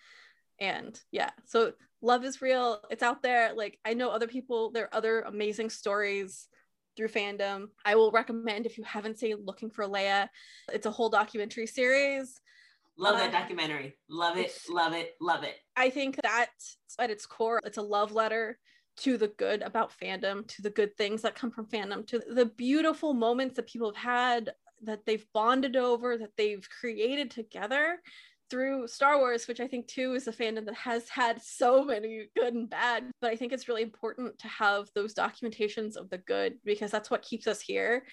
[0.61, 2.81] And yeah, so love is real.
[2.91, 3.53] It's out there.
[3.55, 6.47] Like I know other people, there are other amazing stories
[6.97, 7.69] through fandom.
[7.85, 10.29] I will recommend if you haven't seen Looking for Leia.
[10.73, 12.41] It's a whole documentary series.
[12.99, 13.97] Love that uh, documentary.
[14.09, 15.57] Love it, love it, love it.
[15.77, 16.49] I think that
[16.99, 18.59] at its core, it's a love letter
[18.99, 22.47] to the good about fandom, to the good things that come from fandom, to the
[22.47, 24.51] beautiful moments that people have had
[24.83, 27.99] that they've bonded over, that they've created together
[28.51, 32.27] through Star Wars, which I think too is a fandom that has had so many
[32.37, 33.05] good and bad.
[33.23, 37.11] But I think it's really important to have those documentations of the good because that's
[37.11, 38.05] what keeps us here.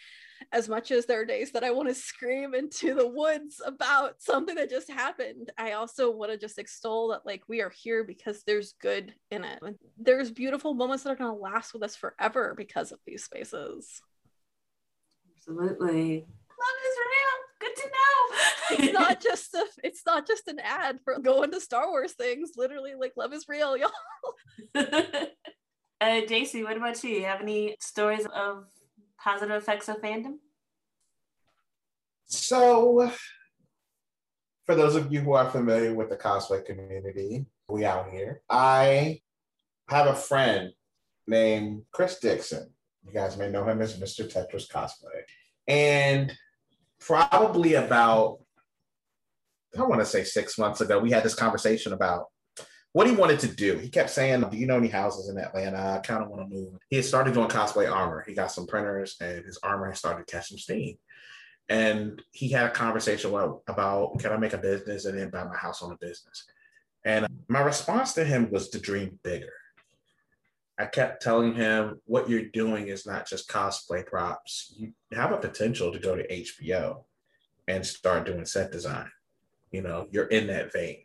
[0.51, 4.21] As much as there are days that I want to scream into the woods about
[4.21, 8.03] something that just happened, I also want to just extol that like we are here
[8.03, 9.61] because there's good in it.
[9.97, 14.01] There's beautiful moments that are going to last with us forever because of these spaces.
[15.37, 16.25] Absolutely
[16.59, 17.39] Love is real.
[17.59, 18.29] good to know.
[18.83, 22.51] it's not just a, it's not just an ad for going to Star Wars things.
[22.57, 23.91] Literally, like love is real, y'all.
[24.75, 25.25] uh,
[26.01, 27.11] JC, what about you?
[27.11, 27.25] you?
[27.25, 28.65] Have any stories of
[29.23, 30.35] positive effects of fandom?
[32.25, 33.11] So,
[34.65, 38.41] for those of you who are familiar with the cosplay community, we out here.
[38.49, 39.21] I
[39.87, 40.71] have a friend
[41.27, 42.69] named Chris Dixon.
[43.05, 44.31] You guys may know him as Mr.
[44.31, 45.21] Tetris Cosplay.
[45.67, 46.35] And
[46.99, 48.39] probably about,
[49.77, 52.25] I want to say six months ago, we had this conversation about
[52.91, 53.77] what he wanted to do.
[53.77, 55.77] He kept saying, Do you know any houses in Atlanta?
[55.77, 56.73] I kind of want to move.
[56.89, 58.23] He had started doing cosplay armor.
[58.27, 60.97] He got some printers and his armor had started catching steam.
[61.67, 63.33] And he had a conversation
[63.67, 66.45] about, Can I make a business and then buy my house on a business?
[67.05, 69.53] And uh, my response to him was to dream bigger.
[70.79, 74.73] I kept telling him, what you're doing is not just cosplay props.
[74.77, 77.03] You have a potential to go to HBO
[77.67, 79.11] and start doing set design.
[79.71, 81.03] You know, you're in that vein.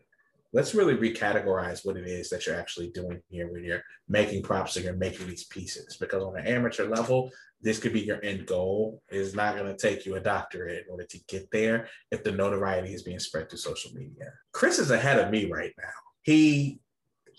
[0.55, 4.77] Let's really recategorize what it is that you're actually doing here when you're making props
[4.77, 5.97] and you're making these pieces.
[5.99, 7.29] Because on an amateur level,
[7.61, 9.03] this could be your end goal.
[9.09, 12.31] It's not going to take you a doctorate in order to get there if the
[12.31, 14.33] notoriety is being spread through social media.
[14.53, 15.91] Chris is ahead of me right now.
[16.23, 16.79] He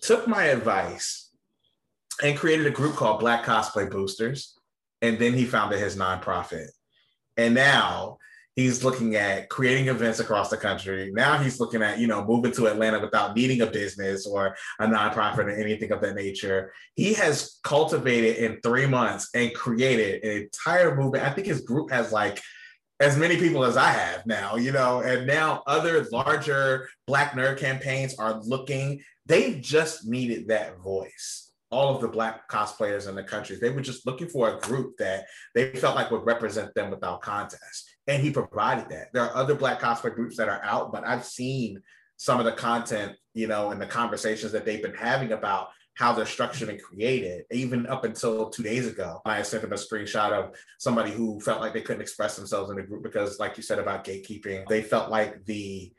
[0.02, 1.32] took my advice
[2.22, 4.60] and created a group called Black Cosplay Boosters.
[5.02, 6.68] And then he founded his nonprofit.
[7.38, 8.18] And now
[8.56, 11.12] he's looking at creating events across the country.
[11.14, 14.88] Now he's looking at, you know, moving to Atlanta without needing a business or a
[14.88, 16.74] nonprofit or anything of that nature.
[16.96, 21.26] He has cultivated in three months and created an entire movement.
[21.26, 22.42] I think his group has like
[23.02, 27.58] as many people as I have now, you know, and now other larger Black nerd
[27.60, 33.24] campaigns are looking, they just needed that voice all of the black cosplayers in the
[33.24, 33.58] country.
[33.58, 37.22] They were just looking for a group that they felt like would represent them without
[37.22, 37.95] contest.
[38.08, 39.14] And he provided that.
[39.14, 41.82] There are other black cosplay groups that are out, but I've seen
[42.18, 46.12] some of the content, you know, and the conversations that they've been having about how
[46.12, 49.22] they're structured and created, even up until two days ago.
[49.26, 52.76] I sent them a screenshot of somebody who felt like they couldn't express themselves in
[52.76, 55.94] the group because, like you said about gatekeeping, they felt like the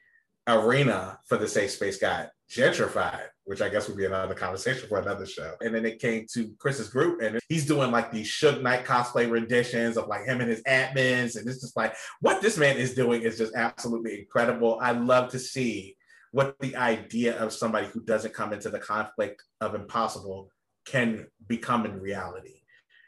[0.47, 4.99] arena for the safe space got gentrified, which I guess would be another conversation for
[4.99, 5.55] another show.
[5.61, 9.31] And then it came to Chris's group, and he's doing like these Suge Knight cosplay
[9.31, 11.37] renditions of like him and his admins.
[11.37, 14.79] And it's just like what this man is doing is just absolutely incredible.
[14.81, 15.97] I love to see
[16.33, 20.51] what the idea of somebody who doesn't come into the conflict of impossible
[20.87, 22.56] can become in reality.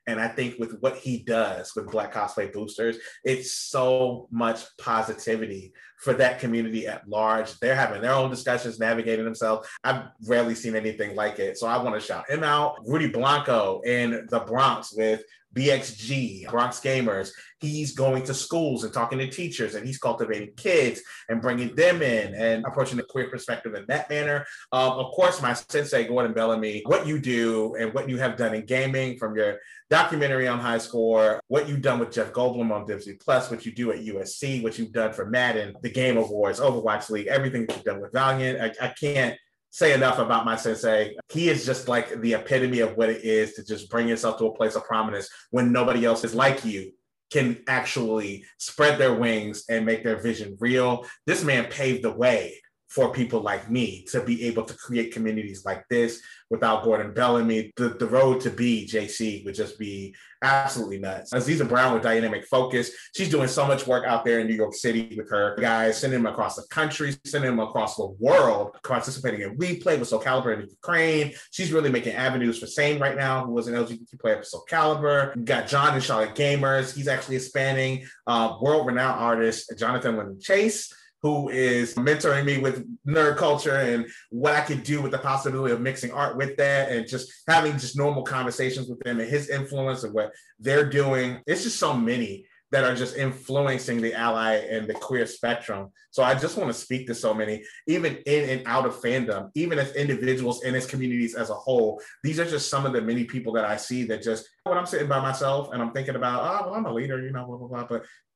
[0.09, 5.75] And I think with what he does with Black Cosplay Boosters, it's so much positivity
[5.99, 7.59] for that community at large.
[7.61, 9.69] They're having their own discussions, navigating themselves.
[9.85, 11.59] I've rarely seen anything like it.
[11.59, 12.79] So I want to shout him out.
[12.87, 15.23] Rudy Blanco in the Bronx with
[15.59, 17.31] BXG, Bronx Gamers.
[17.61, 22.03] He's going to schools and talking to teachers, and he's cultivating kids and bringing them
[22.03, 24.47] in and approaching the queer perspective in that manner.
[24.71, 28.55] Um, of course, my sensei, Gordon Bellamy, what you do and what you have done
[28.55, 29.59] in gaming from your
[29.91, 33.73] documentary on high score, what you've done with Jeff Goldblum on Disney Plus, what you
[33.73, 37.77] do at USC, what you've done for Madden, the Game Awards, Overwatch League, everything that
[37.77, 38.61] you've done with Valiant.
[38.61, 39.37] I, I can't
[39.71, 41.17] say enough about my sensei.
[41.31, 44.47] He is just like the epitome of what it is to just bring yourself to
[44.47, 46.93] a place of prominence when nobody else is like you
[47.31, 51.05] can actually spread their wings and make their vision real.
[51.27, 55.65] This man paved the way for people like me to be able to create communities
[55.65, 57.73] like this without Gordon Bellamy.
[57.77, 61.35] The, the road to be JC would just be absolutely nuts.
[61.35, 64.75] Aziza Brown with Dynamic Focus, she's doing so much work out there in New York
[64.75, 69.43] City with her guys, sending them across the country, sending them across the world, participating
[69.43, 71.35] in WePlay with Soul Calibur in Ukraine.
[71.51, 74.65] She's really making avenues for Sane right now, who was an LGBT player for Soul
[74.71, 75.37] Calibur.
[75.37, 76.95] We've got John and Charlotte Gamers.
[76.95, 83.37] He's actually expanding uh, world-renowned artist Jonathan Lynn Chase who is mentoring me with nerd
[83.37, 87.09] culture and what I could do with the possibility of mixing art with that and
[87.09, 91.41] just having just normal conversations with them and his influence and what they're doing.
[91.47, 95.89] It's just so many that are just influencing the ally and the queer spectrum.
[96.11, 99.51] So I just want to speak to so many, even in and out of fandom,
[99.55, 102.01] even as individuals in its communities as a whole.
[102.23, 104.85] These are just some of the many people that I see that just when I'm
[104.85, 107.57] sitting by myself and I'm thinking about, oh, well, I'm a leader, you know, blah,
[107.57, 107.87] blah, blah.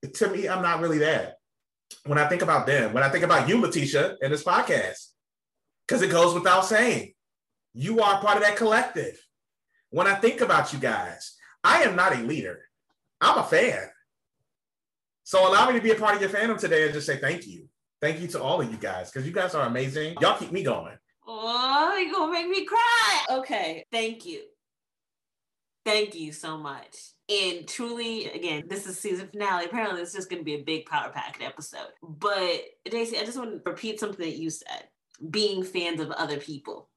[0.01, 1.35] But to me, I'm not really that
[2.05, 5.07] when I think about them, when I think about you, Letitia, in this podcast,
[5.87, 7.13] because it goes without saying,
[7.73, 9.17] you are part of that collective.
[9.89, 12.61] When I think about you guys, I am not a leader.
[13.21, 13.89] I'm a fan.
[15.23, 17.47] So allow me to be a part of your fandom today and just say thank
[17.47, 17.67] you.
[18.01, 20.17] Thank you to all of you guys because you guys are amazing.
[20.19, 20.97] Y'all keep me going.
[21.25, 23.25] Oh, you're gonna make me cry.
[23.37, 24.41] Okay, thank you.
[25.85, 27.12] Thank you so much.
[27.33, 29.65] And truly, again, this is season finale.
[29.65, 31.87] Apparently, it's just going to be a big power packed episode.
[32.01, 34.87] But Daisy, I just want to repeat something that you said
[35.29, 36.89] being fans of other people.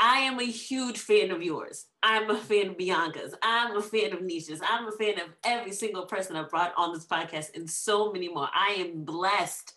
[0.00, 1.86] I am a huge fan of yours.
[2.02, 3.34] I'm a fan of Bianca's.
[3.42, 4.60] I'm a fan of Nisha's.
[4.62, 8.28] I'm a fan of every single person I've brought on this podcast and so many
[8.28, 8.48] more.
[8.52, 9.72] I am blessed,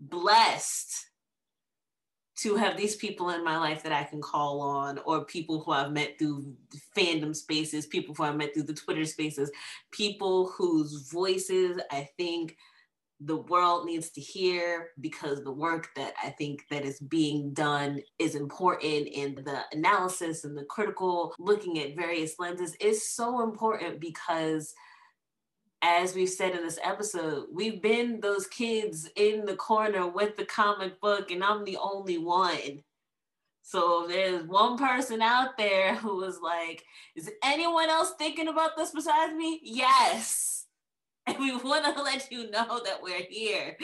[0.00, 1.07] blessed
[2.42, 5.72] to have these people in my life that I can call on, or people who
[5.72, 6.54] I've met through
[6.96, 9.50] fandom spaces, people who I've met through the Twitter spaces,
[9.90, 12.56] people whose voices I think
[13.20, 18.00] the world needs to hear because the work that I think that is being done
[18.18, 24.00] is important and the analysis and the critical looking at various lenses is so important
[24.00, 24.72] because
[25.82, 30.44] as we've said in this episode, we've been those kids in the corner with the
[30.44, 32.82] comic book, and I'm the only one.
[33.62, 38.90] So there's one person out there who was like, Is anyone else thinking about this
[38.90, 39.60] besides me?
[39.62, 40.54] Yes.
[41.28, 43.76] And we want to let you know that we're here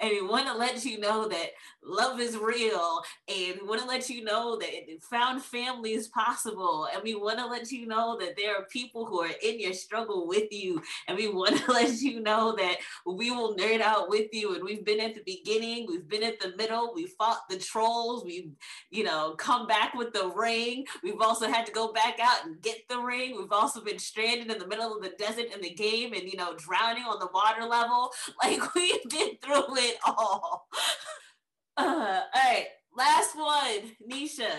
[0.00, 1.50] and we want to let you know that
[1.82, 4.70] love is real and we want to let you know that
[5.02, 9.06] found family is possible and we want to let you know that there are people
[9.06, 12.76] who are in your struggle with you and we want to let you know that
[13.06, 16.38] we will nerd out with you and we've been at the beginning we've been at
[16.40, 18.52] the middle we fought the trolls we've
[18.90, 22.60] you know come back with the ring we've also had to go back out and
[22.60, 25.70] get the ring we've also been stranded in the middle of the desert in the
[25.70, 28.10] game and you know drowning on the water level
[28.42, 30.68] like we've been through it all.
[31.80, 34.50] Uh, all right, last one, Nisha.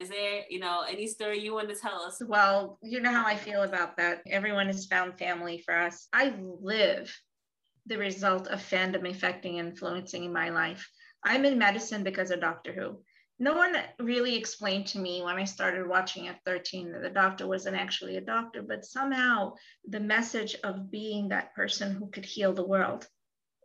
[0.00, 2.20] Is there, you know, any story you want to tell us?
[2.26, 4.22] Well, you know how I feel about that.
[4.28, 6.08] Everyone has found family for us.
[6.12, 7.16] I live
[7.86, 10.90] the result of fandom affecting and influencing in my life.
[11.24, 12.98] I'm in medicine because of Doctor Who.
[13.38, 17.46] No one really explained to me when I started watching at 13 that the doctor
[17.46, 19.52] wasn't actually a doctor, but somehow
[19.88, 23.06] the message of being that person who could heal the world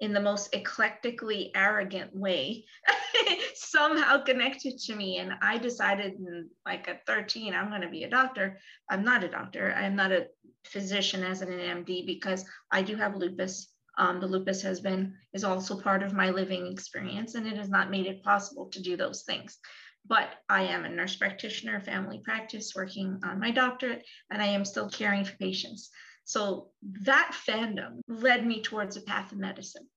[0.02, 2.66] in the most eclectically arrogant way
[3.54, 5.20] somehow connected to me.
[5.20, 8.60] And i decided in, like at 13 i'm going to be a doctor.
[8.90, 9.74] I'm not a doctor.
[9.74, 10.28] I'm not a
[10.66, 13.70] physician as an md because i do have lupus.
[13.98, 17.70] Um, the lupus has been is also part of my living experience and it has
[17.70, 19.60] not made it possible to do those things.
[20.08, 24.66] But i am a nurse practitioner family practice working on my doctorate and i am
[24.66, 25.92] still caring for patients
[26.26, 26.70] so
[27.04, 29.88] that fandom led me towards a path of medicine.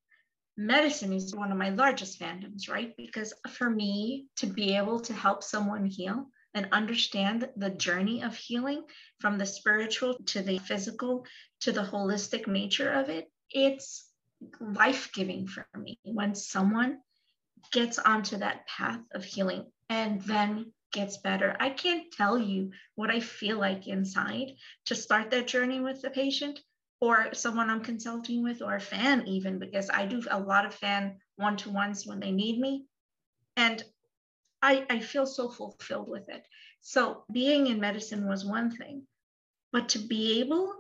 [0.56, 2.94] Medicine is one of my largest fandoms, right?
[2.96, 8.36] Because for me to be able to help someone heal and understand the journey of
[8.36, 8.84] healing
[9.20, 11.26] from the spiritual to the physical
[11.60, 14.08] to the holistic nature of it, it's
[14.60, 16.98] life giving for me when someone
[17.72, 21.54] gets onto that path of healing and then gets better.
[21.60, 24.52] I can't tell you what I feel like inside
[24.86, 26.60] to start that journey with the patient
[27.00, 30.74] or someone I'm consulting with or a fan, even because I do a lot of
[30.74, 32.86] fan one to ones when they need me.
[33.56, 33.84] And
[34.62, 36.46] I, I feel so fulfilled with it.
[36.80, 39.02] So being in medicine was one thing,
[39.72, 40.72] but to be able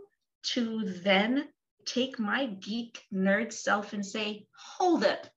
[0.54, 1.48] to then
[1.84, 5.28] take my geek nerd self and say, hold it,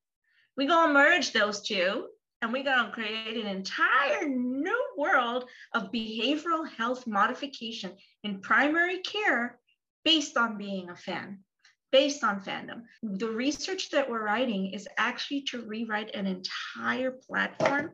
[0.56, 2.08] we're going to merge those two
[2.42, 7.92] and we're going to create an entire new world of behavioral health modification
[8.24, 9.60] in primary care
[10.06, 11.40] based on being a fan.
[11.90, 12.82] based on fandom.
[13.02, 17.92] The research that we're writing is actually to rewrite an entire platform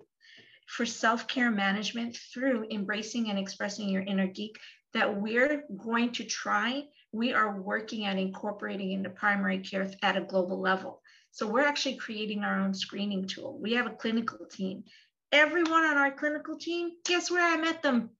[0.67, 4.57] for self care management through embracing and expressing your inner geek
[4.95, 6.83] that we're going to try.
[7.11, 11.02] We are working at incorporating into primary care at a global level.
[11.33, 13.57] So we're actually creating our own screening tool.
[13.59, 14.83] We have a clinical team.
[15.31, 18.11] Everyone on our clinical team, guess where I met them?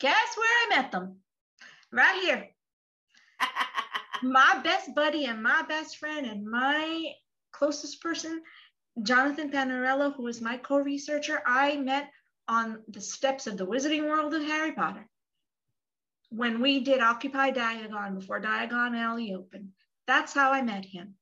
[0.00, 1.16] Guess where I met them?
[1.92, 2.48] Right here.
[4.22, 7.12] my best buddy and my best friend and my
[7.52, 8.42] closest person,
[9.02, 12.10] Jonathan Panarello, who is my co-researcher, I met
[12.48, 15.06] on the steps of the Wizarding World of Harry Potter.
[16.30, 19.72] When we did Occupy Diagon before Diagon Alley opened,
[20.06, 21.16] that's how I met him.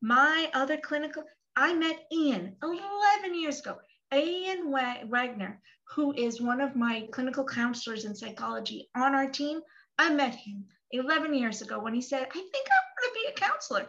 [0.00, 1.24] My other clinical,
[1.56, 3.78] I met Ian 11 years ago.
[4.14, 5.60] Ian Wagner,
[5.94, 9.60] who is one of my clinical counselors in psychology on our team,
[9.98, 13.26] I met him 11 years ago when he said, I think I want to be
[13.28, 13.88] a counselor.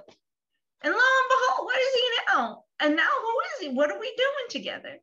[0.82, 2.64] And lo and behold, what is he now?
[2.80, 3.76] And now who is he?
[3.76, 4.98] What are we doing together?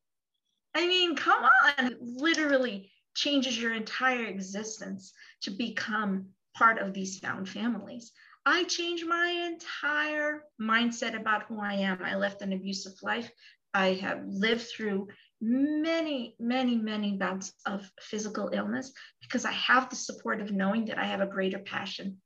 [0.75, 7.19] I mean, come on, it literally changes your entire existence to become part of these
[7.19, 8.13] found families.
[8.49, 12.01] I changed my entire mindset about who I am.
[12.01, 13.29] I left an abusive life.
[13.75, 15.09] I have lived through
[15.41, 20.97] many, many, many bouts of physical illness because I have the support of knowing that
[20.97, 22.19] I have a greater passion.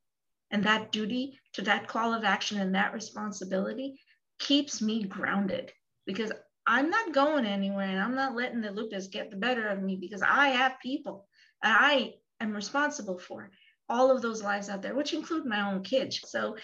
[0.51, 3.99] And that duty to that call of action and that responsibility
[4.39, 5.73] keeps me grounded
[6.07, 6.33] because
[6.67, 9.97] I'm not going anywhere and I'm not letting the lupus get the better of me
[9.97, 11.27] because I have people
[11.63, 13.51] and I am responsible for
[13.91, 16.21] all of those lives out there, which include my own kids.
[16.27, 16.57] So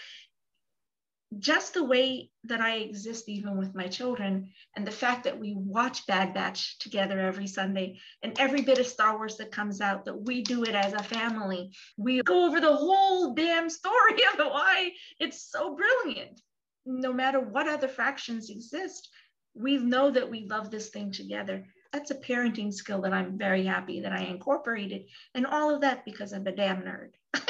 [1.39, 5.55] just the way that I exist, even with my children, and the fact that we
[5.57, 10.05] watch Bad Batch together every Sunday, and every bit of Star Wars that comes out,
[10.05, 11.73] that we do it as a family.
[11.97, 16.41] We go over the whole damn story of why it's so brilliant.
[16.87, 19.09] No matter what other fractions exist,
[19.55, 21.67] we know that we love this thing together.
[21.97, 25.07] That's a parenting skill that I'm very happy that I incorporated.
[25.35, 27.13] And all of that because I'm a damn nerd.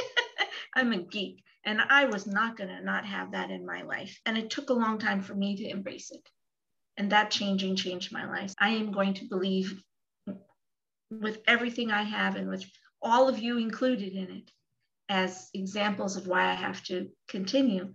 [0.74, 1.42] I'm a geek.
[1.64, 4.20] And I was not going to not have that in my life.
[4.24, 6.30] And it took a long time for me to embrace it.
[6.97, 8.55] And that changing changed my life.
[8.57, 9.82] I am going to believe
[11.11, 12.64] with everything I have and with
[13.03, 14.53] all of you included in it
[15.09, 17.94] as examples of why I have to continue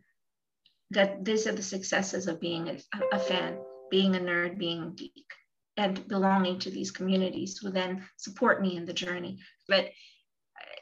[0.90, 2.78] that these are the successes of being a,
[3.14, 3.58] a fan,
[3.90, 5.32] being a nerd, being a geek
[5.78, 9.40] and belonging to these communities who then support me in the journey.
[9.68, 9.90] But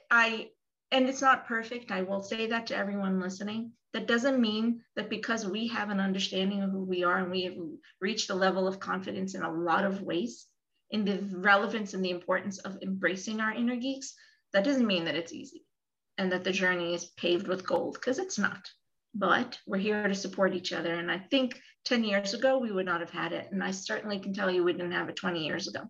[0.10, 0.50] I,
[0.92, 3.74] and it's not perfect, I will say that to everyone listening.
[3.94, 7.44] That doesn't mean that because we have an understanding of who we are and we
[7.44, 7.56] have
[8.02, 10.48] reached a level of confidence in a lot of ways
[10.92, 14.16] in the relevance and the importance of embracing our inner geeks,
[14.54, 15.66] that doesn't mean that it's easy
[16.18, 18.60] and that the journey is paved with gold, because it's not
[19.14, 20.96] but we're here to support each other.
[20.96, 23.50] And I think 10 years ago, we would not have had it.
[23.52, 25.82] And I certainly can tell you we didn't have it 20 years ago.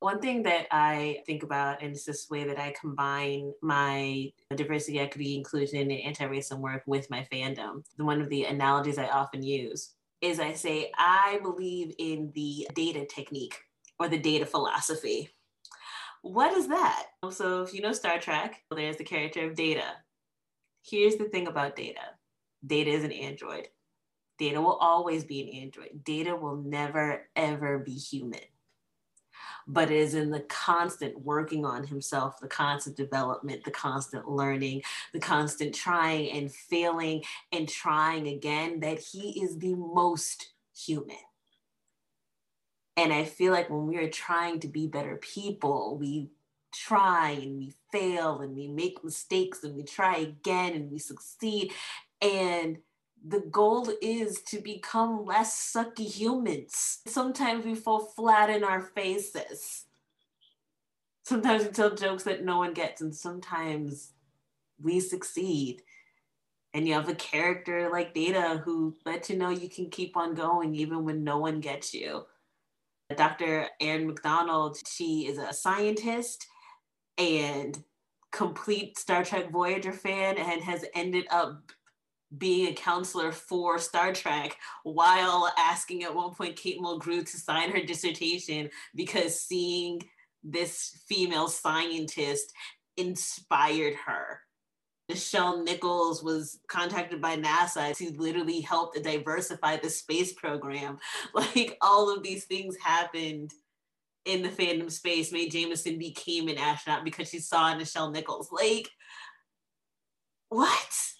[0.00, 4.98] One thing that I think about, and it's this way that I combine my diversity,
[4.98, 7.84] equity, inclusion, and anti-racism work with my fandom.
[7.96, 13.06] One of the analogies I often use is I say, I believe in the data
[13.06, 13.56] technique
[13.98, 15.30] or the data philosophy.
[16.22, 17.06] What is that?
[17.30, 19.84] So if you know Star Trek, there's the character of Data.
[20.84, 22.00] Here's the thing about data
[22.64, 23.68] data is an android.
[24.38, 26.04] Data will always be an android.
[26.04, 28.40] Data will never, ever be human.
[29.66, 34.82] But it is in the constant working on himself, the constant development, the constant learning,
[35.12, 37.22] the constant trying and failing
[37.52, 41.16] and trying again that he is the most human.
[42.96, 46.28] And I feel like when we are trying to be better people, we
[46.74, 51.72] try and we fail and we make mistakes and we try again and we succeed.
[52.20, 52.78] And
[53.26, 57.00] the goal is to become less sucky humans.
[57.06, 59.84] Sometimes we fall flat in our faces.
[61.24, 64.12] Sometimes we tell jokes that no one gets, and sometimes
[64.82, 65.80] we succeed.
[66.74, 70.34] And you have a character like Data who lets you know you can keep on
[70.34, 72.24] going even when no one gets you.
[73.16, 73.68] Dr.
[73.80, 76.46] Erin Macdonald, she is a scientist
[77.18, 77.82] and
[78.32, 81.72] complete Star Trek Voyager fan and has ended up
[82.36, 87.70] being a counselor for Star Trek while asking at one point Kate Mulgrew to sign
[87.70, 90.02] her dissertation because seeing
[90.42, 92.52] this female scientist
[92.96, 94.40] inspired her.
[95.10, 100.98] Nichelle Nichols was contacted by NASA to literally help diversify the space program.
[101.34, 103.52] Like all of these things happened
[104.24, 105.32] in the fandom space.
[105.32, 108.50] Mae Jemison became an astronaut because she saw Nichelle Nichols.
[108.52, 108.88] Like,
[110.48, 111.14] what?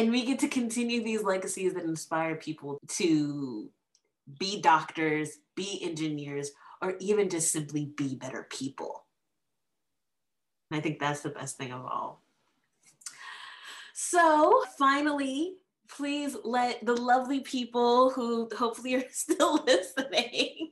[0.00, 3.68] and we get to continue these legacies that inspire people to
[4.38, 9.04] be doctors, be engineers, or even just simply be better people.
[10.70, 12.22] And I think that's the best thing of all.
[13.92, 15.56] So, finally,
[15.88, 20.70] please let the lovely people who hopefully are still listening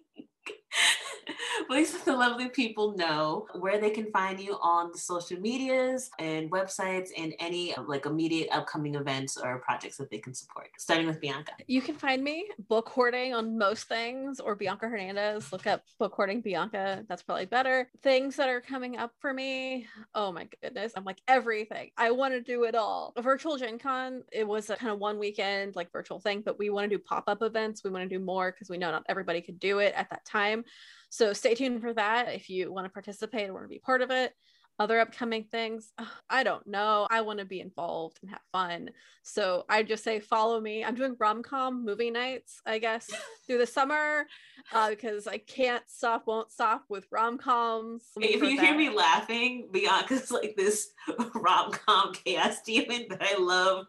[1.67, 6.11] please let the lovely people know where they can find you on the social medias
[6.19, 10.69] and websites and any like immediate upcoming events or projects that they can support.
[10.79, 11.53] Starting with Bianca.
[11.67, 15.53] You can find me book hoarding on most things or Bianca Hernandez.
[15.53, 17.05] Look up book hoarding Bianca.
[17.09, 17.91] That's probably better.
[18.03, 19.87] Things that are coming up for me.
[20.15, 20.93] Oh my goodness.
[20.97, 21.91] I'm like everything.
[21.97, 23.13] I want to do it all.
[23.19, 26.71] Virtual Gen Con, it was a kind of one weekend like virtual thing, but we
[26.71, 27.85] want to do pop-up events.
[27.85, 30.25] We want to do more because we know not everybody could do it at that
[30.25, 30.65] time.
[31.11, 34.11] So tuned for that if you want to participate or want to be part of
[34.11, 34.33] it.
[34.81, 35.93] Other upcoming things,
[36.31, 37.09] I don't know.
[37.11, 38.91] I want to be involved and have fun.
[39.25, 40.85] So I just say follow me.
[40.85, 43.11] I'm doing rom com movie nights, I guess,
[43.47, 44.25] through the summer
[44.73, 48.05] uh, because I can't stop, won't stop with rom coms.
[48.21, 48.67] If you that.
[48.67, 50.91] hear me laughing, Bianca's like this
[51.35, 53.87] rom com chaos demon that I love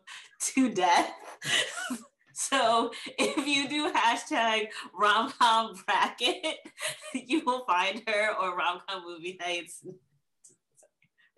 [0.55, 1.12] to death.
[2.40, 6.56] So if you do hashtag romcom bracket,
[7.14, 9.84] you will find her or romcom movie nights.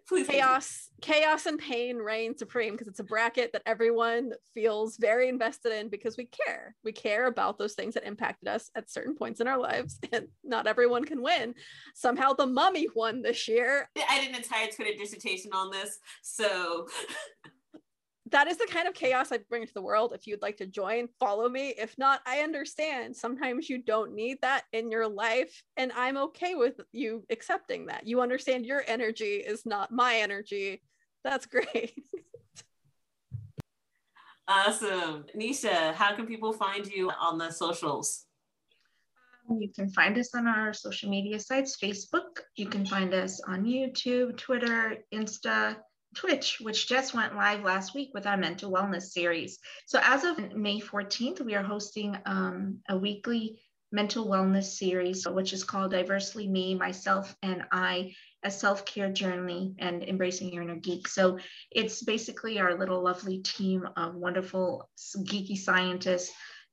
[0.08, 5.28] Please chaos, chaos and pain reign supreme because it's a bracket that everyone feels very
[5.28, 6.76] invested in because we care.
[6.84, 10.28] We care about those things that impacted us at certain points in our lives, and
[10.44, 11.56] not everyone can win.
[11.96, 13.90] Somehow, the mummy won this year.
[14.08, 16.88] I did an entire Twitter dissertation on this, so
[18.32, 20.14] that is the kind of chaos I bring to the world.
[20.14, 21.74] If you'd like to join, follow me.
[21.78, 23.16] If not, I understand.
[23.16, 28.08] Sometimes you don't need that in your life, and I'm okay with you accepting that.
[28.08, 30.82] You understand your energy is not my energy.
[31.24, 31.94] That's great.
[34.48, 35.26] awesome.
[35.38, 38.26] Nisha, how can people find you on the socials?
[39.50, 42.40] Um, you can find us on our social media sites Facebook.
[42.56, 45.78] You can find us on YouTube, Twitter, Insta,
[46.16, 49.60] Twitch, which just went live last week with our mental wellness series.
[49.86, 53.60] So, as of May 14th, we are hosting um, a weekly
[53.92, 59.76] mental wellness series, which is called Diversely Me, Myself, and I a self care journey
[59.80, 61.08] and embracing your inner geek.
[61.08, 61.40] So,
[61.72, 66.32] it's basically our little lovely team of wonderful geeky scientists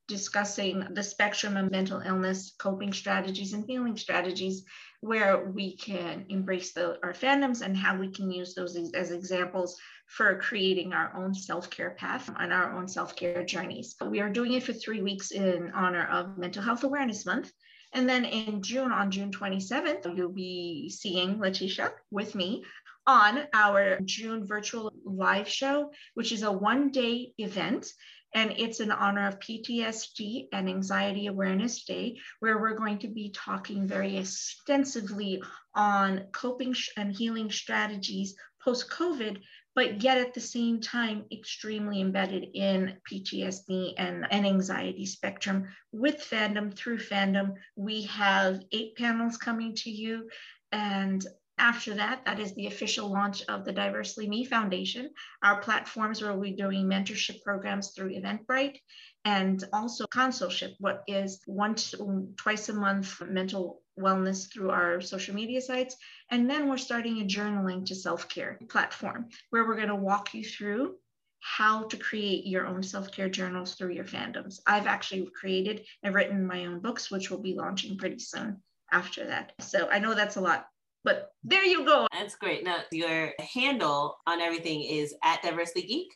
[0.09, 4.65] discussing the spectrum of mental illness, coping strategies, and healing strategies
[5.01, 9.79] where we can embrace the, our fandoms and how we can use those as, examples
[10.07, 13.95] for creating our own self-care path and our own self-care journeys.
[14.05, 17.53] We are doing it for three weeks in honor of Mental Health Awareness Month.
[17.93, 22.65] And then in June, on June 27th, you'll be seeing Letitia with me
[23.07, 27.87] on our June virtual live show, which is a one day event
[28.35, 33.31] and it's in honor of PTSD and Anxiety Awareness Day, where we're going to be
[33.31, 35.43] talking very extensively
[35.75, 39.41] on coping and healing strategies post COVID,
[39.75, 46.17] but yet at the same time, extremely embedded in PTSD and an anxiety spectrum with
[46.17, 47.55] fandom through fandom.
[47.77, 50.29] We have eight panels coming to you.
[50.73, 51.25] And
[51.59, 55.11] after that, that is the official launch of the Diversely Me Foundation.
[55.43, 58.79] Our platforms where we're doing mentorship programs through Eventbrite
[59.25, 61.95] and also consulship, what is once,
[62.37, 65.97] twice a month mental wellness through our social media sites.
[66.31, 70.35] And then we're starting a journaling to self care platform where we're going to walk
[70.35, 70.97] you through
[71.41, 74.61] how to create your own self care journals through your fandoms.
[74.67, 79.27] I've actually created and written my own books, which will be launching pretty soon after
[79.27, 79.53] that.
[79.61, 80.67] So I know that's a lot
[81.05, 82.07] but there you go.
[82.13, 82.65] That's great.
[82.65, 86.09] Now, your handle on everything is at Diversely Geek?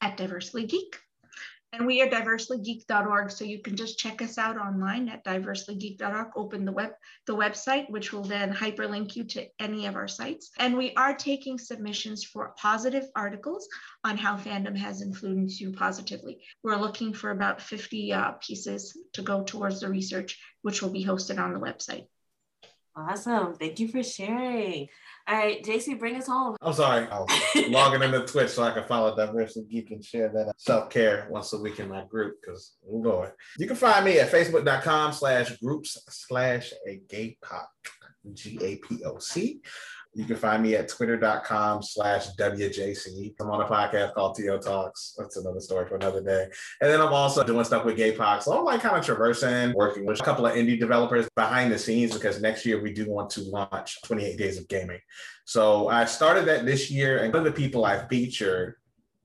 [0.00, 0.98] At Diversely Geek.
[1.72, 3.30] And we are diverselygeek.org.
[3.30, 6.28] So you can just check us out online at diverselygeek.org.
[6.34, 6.92] Open the web
[7.26, 10.50] the website, which will then hyperlink you to any of our sites.
[10.58, 13.68] And we are taking submissions for positive articles
[14.04, 16.38] on how fandom has influenced you positively.
[16.62, 21.04] We're looking for about 50 uh, pieces to go towards the research, which will be
[21.04, 22.06] hosted on the website.
[22.96, 23.54] Awesome.
[23.54, 24.88] Thank you for sharing.
[25.28, 26.56] All right, JC, bring us home.
[26.62, 27.06] I'm sorry.
[27.08, 27.30] I was
[27.68, 31.52] logging into Twitch so I can follow Diversely Geek and share that self care once
[31.52, 33.30] a week in my group because we're oh, going.
[33.58, 37.68] You can find me at facebook.com slash groups slash a gay pop,
[38.32, 39.60] G A P O C.
[40.16, 43.34] You can find me at twitter.com slash WJC.
[43.38, 45.14] I'm on a podcast called TO Talks.
[45.18, 46.48] That's another story for another day.
[46.80, 48.42] And then I'm also doing stuff with GayPOC.
[48.42, 51.78] So I'm like kind of traversing, working with a couple of indie developers behind the
[51.78, 55.00] scenes because next year we do want to launch 28 Days of Gaming.
[55.44, 58.76] So I started that this year, and one of the people I featured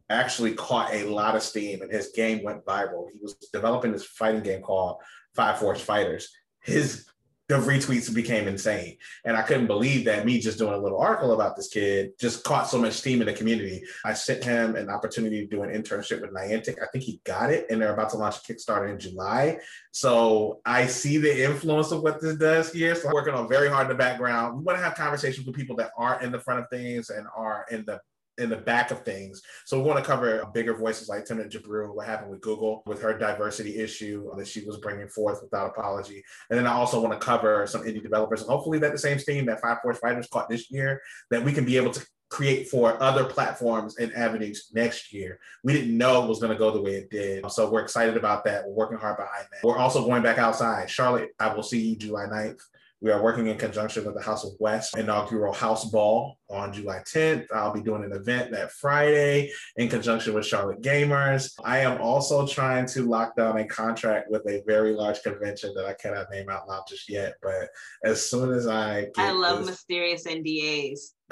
[0.10, 3.10] actually caught a lot of steam and his game went viral.
[3.14, 4.98] He was developing this fighting game called
[5.36, 6.30] Five Force Fighters.
[6.60, 7.06] His
[7.52, 8.98] the retweets became insane.
[9.26, 12.46] And I couldn't believe that me just doing a little article about this kid just
[12.46, 13.84] caught so much steam in the community.
[14.06, 16.82] I sent him an opportunity to do an internship with Niantic.
[16.82, 19.60] I think he got it, and they're about to launch a Kickstarter in July.
[19.92, 22.96] So I see the influence of what this does here.
[22.96, 24.58] So I'm working on very hard in the background.
[24.58, 27.28] We want to have conversations with people that aren't in the front of things and
[27.36, 28.00] are in the
[28.38, 29.42] in the back of things.
[29.66, 33.02] So we want to cover bigger voices like Timnit Gebru, what happened with Google with
[33.02, 36.24] her diversity issue that she was bringing forth without apology.
[36.50, 39.20] And then I also want to cover some indie developers and hopefully that the same
[39.20, 42.70] steam that Five Force Fighters caught this year, that we can be able to create
[42.70, 45.38] for other platforms and avenues next year.
[45.64, 47.50] We didn't know it was going to go the way it did.
[47.52, 48.66] So we're excited about that.
[48.66, 49.68] We're working hard behind that.
[49.68, 50.90] We're also going back outside.
[50.90, 52.62] Charlotte, I will see you July 9th.
[53.02, 57.00] We are working in conjunction with the House of West inaugural House Ball on July
[57.00, 57.48] 10th.
[57.52, 61.52] I'll be doing an event that Friday in conjunction with Charlotte Gamers.
[61.66, 65.88] I am also trying to lock down a contract with a very large convention that
[65.88, 67.34] I cannot name out loud just yet.
[67.42, 67.70] But
[68.06, 71.14] as soon as I I love this, mysterious NDAs.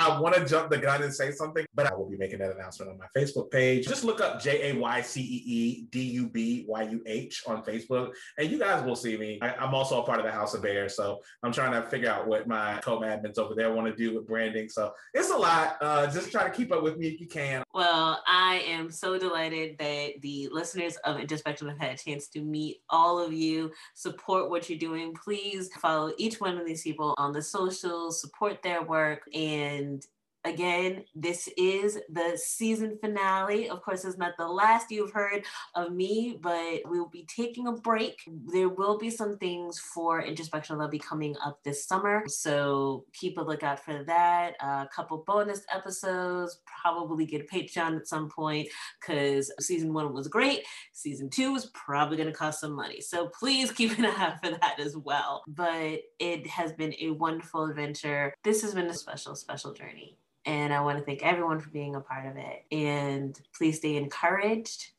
[0.00, 2.52] I want to jump the gun and say something, but I will be making that
[2.52, 3.86] announcement on my Facebook page.
[3.86, 7.42] Just look up J A Y C E E D U B Y U H
[7.46, 9.38] on Facebook, and you guys will see me.
[9.42, 12.10] I, am also a part of the House of Bears, so I'm trying to figure
[12.10, 14.70] out what my co-admins over there want to do with branding.
[14.70, 15.76] So it's a lot.
[15.82, 17.62] Uh, just try to keep up with me if you can.
[17.72, 22.40] Well, I am so delighted that the listeners of Introspection have had a chance to
[22.40, 25.14] meet all of you, support what you're doing.
[25.14, 30.04] Please follow each one of these people on the socials, support their work, and
[30.44, 33.68] again, this is the season finale.
[33.68, 37.72] Of course, it's not the last you've heard of me, but we'll be taking a
[37.72, 38.20] break.
[38.26, 42.24] There will be some things for introspection that'll be coming up this summer.
[42.26, 44.54] So keep a lookout for that.
[44.60, 48.68] A couple bonus episodes, probably get a Patreon at some point
[49.00, 50.64] because season one was great.
[50.92, 53.00] Season two is probably going to cost some money.
[53.00, 55.42] So please keep an eye out for that as well.
[55.48, 58.32] But it has been a wonderful adventure.
[58.42, 60.16] This has been a special, special journey.
[60.46, 62.64] And I want to thank everyone for being a part of it.
[62.72, 64.92] And please stay encouraged.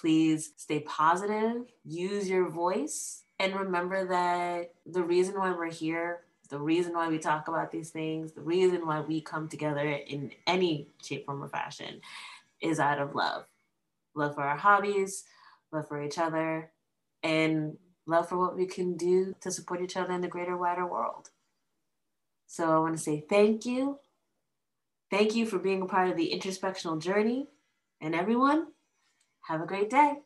[0.00, 1.72] Please stay positive.
[1.84, 3.22] Use your voice.
[3.38, 6.20] And remember that the reason why we're here,
[6.50, 10.32] the reason why we talk about these things, the reason why we come together in
[10.46, 12.00] any shape, form, or fashion
[12.60, 13.44] is out of love
[14.14, 15.24] love for our hobbies,
[15.72, 16.70] love for each other,
[17.22, 20.86] and love for what we can do to support each other in the greater, wider
[20.86, 21.30] world.
[22.46, 23.98] So I want to say thank you.
[25.16, 27.46] Thank you for being a part of the introspectional journey.
[28.00, 28.72] And everyone,
[29.42, 30.22] have a great day.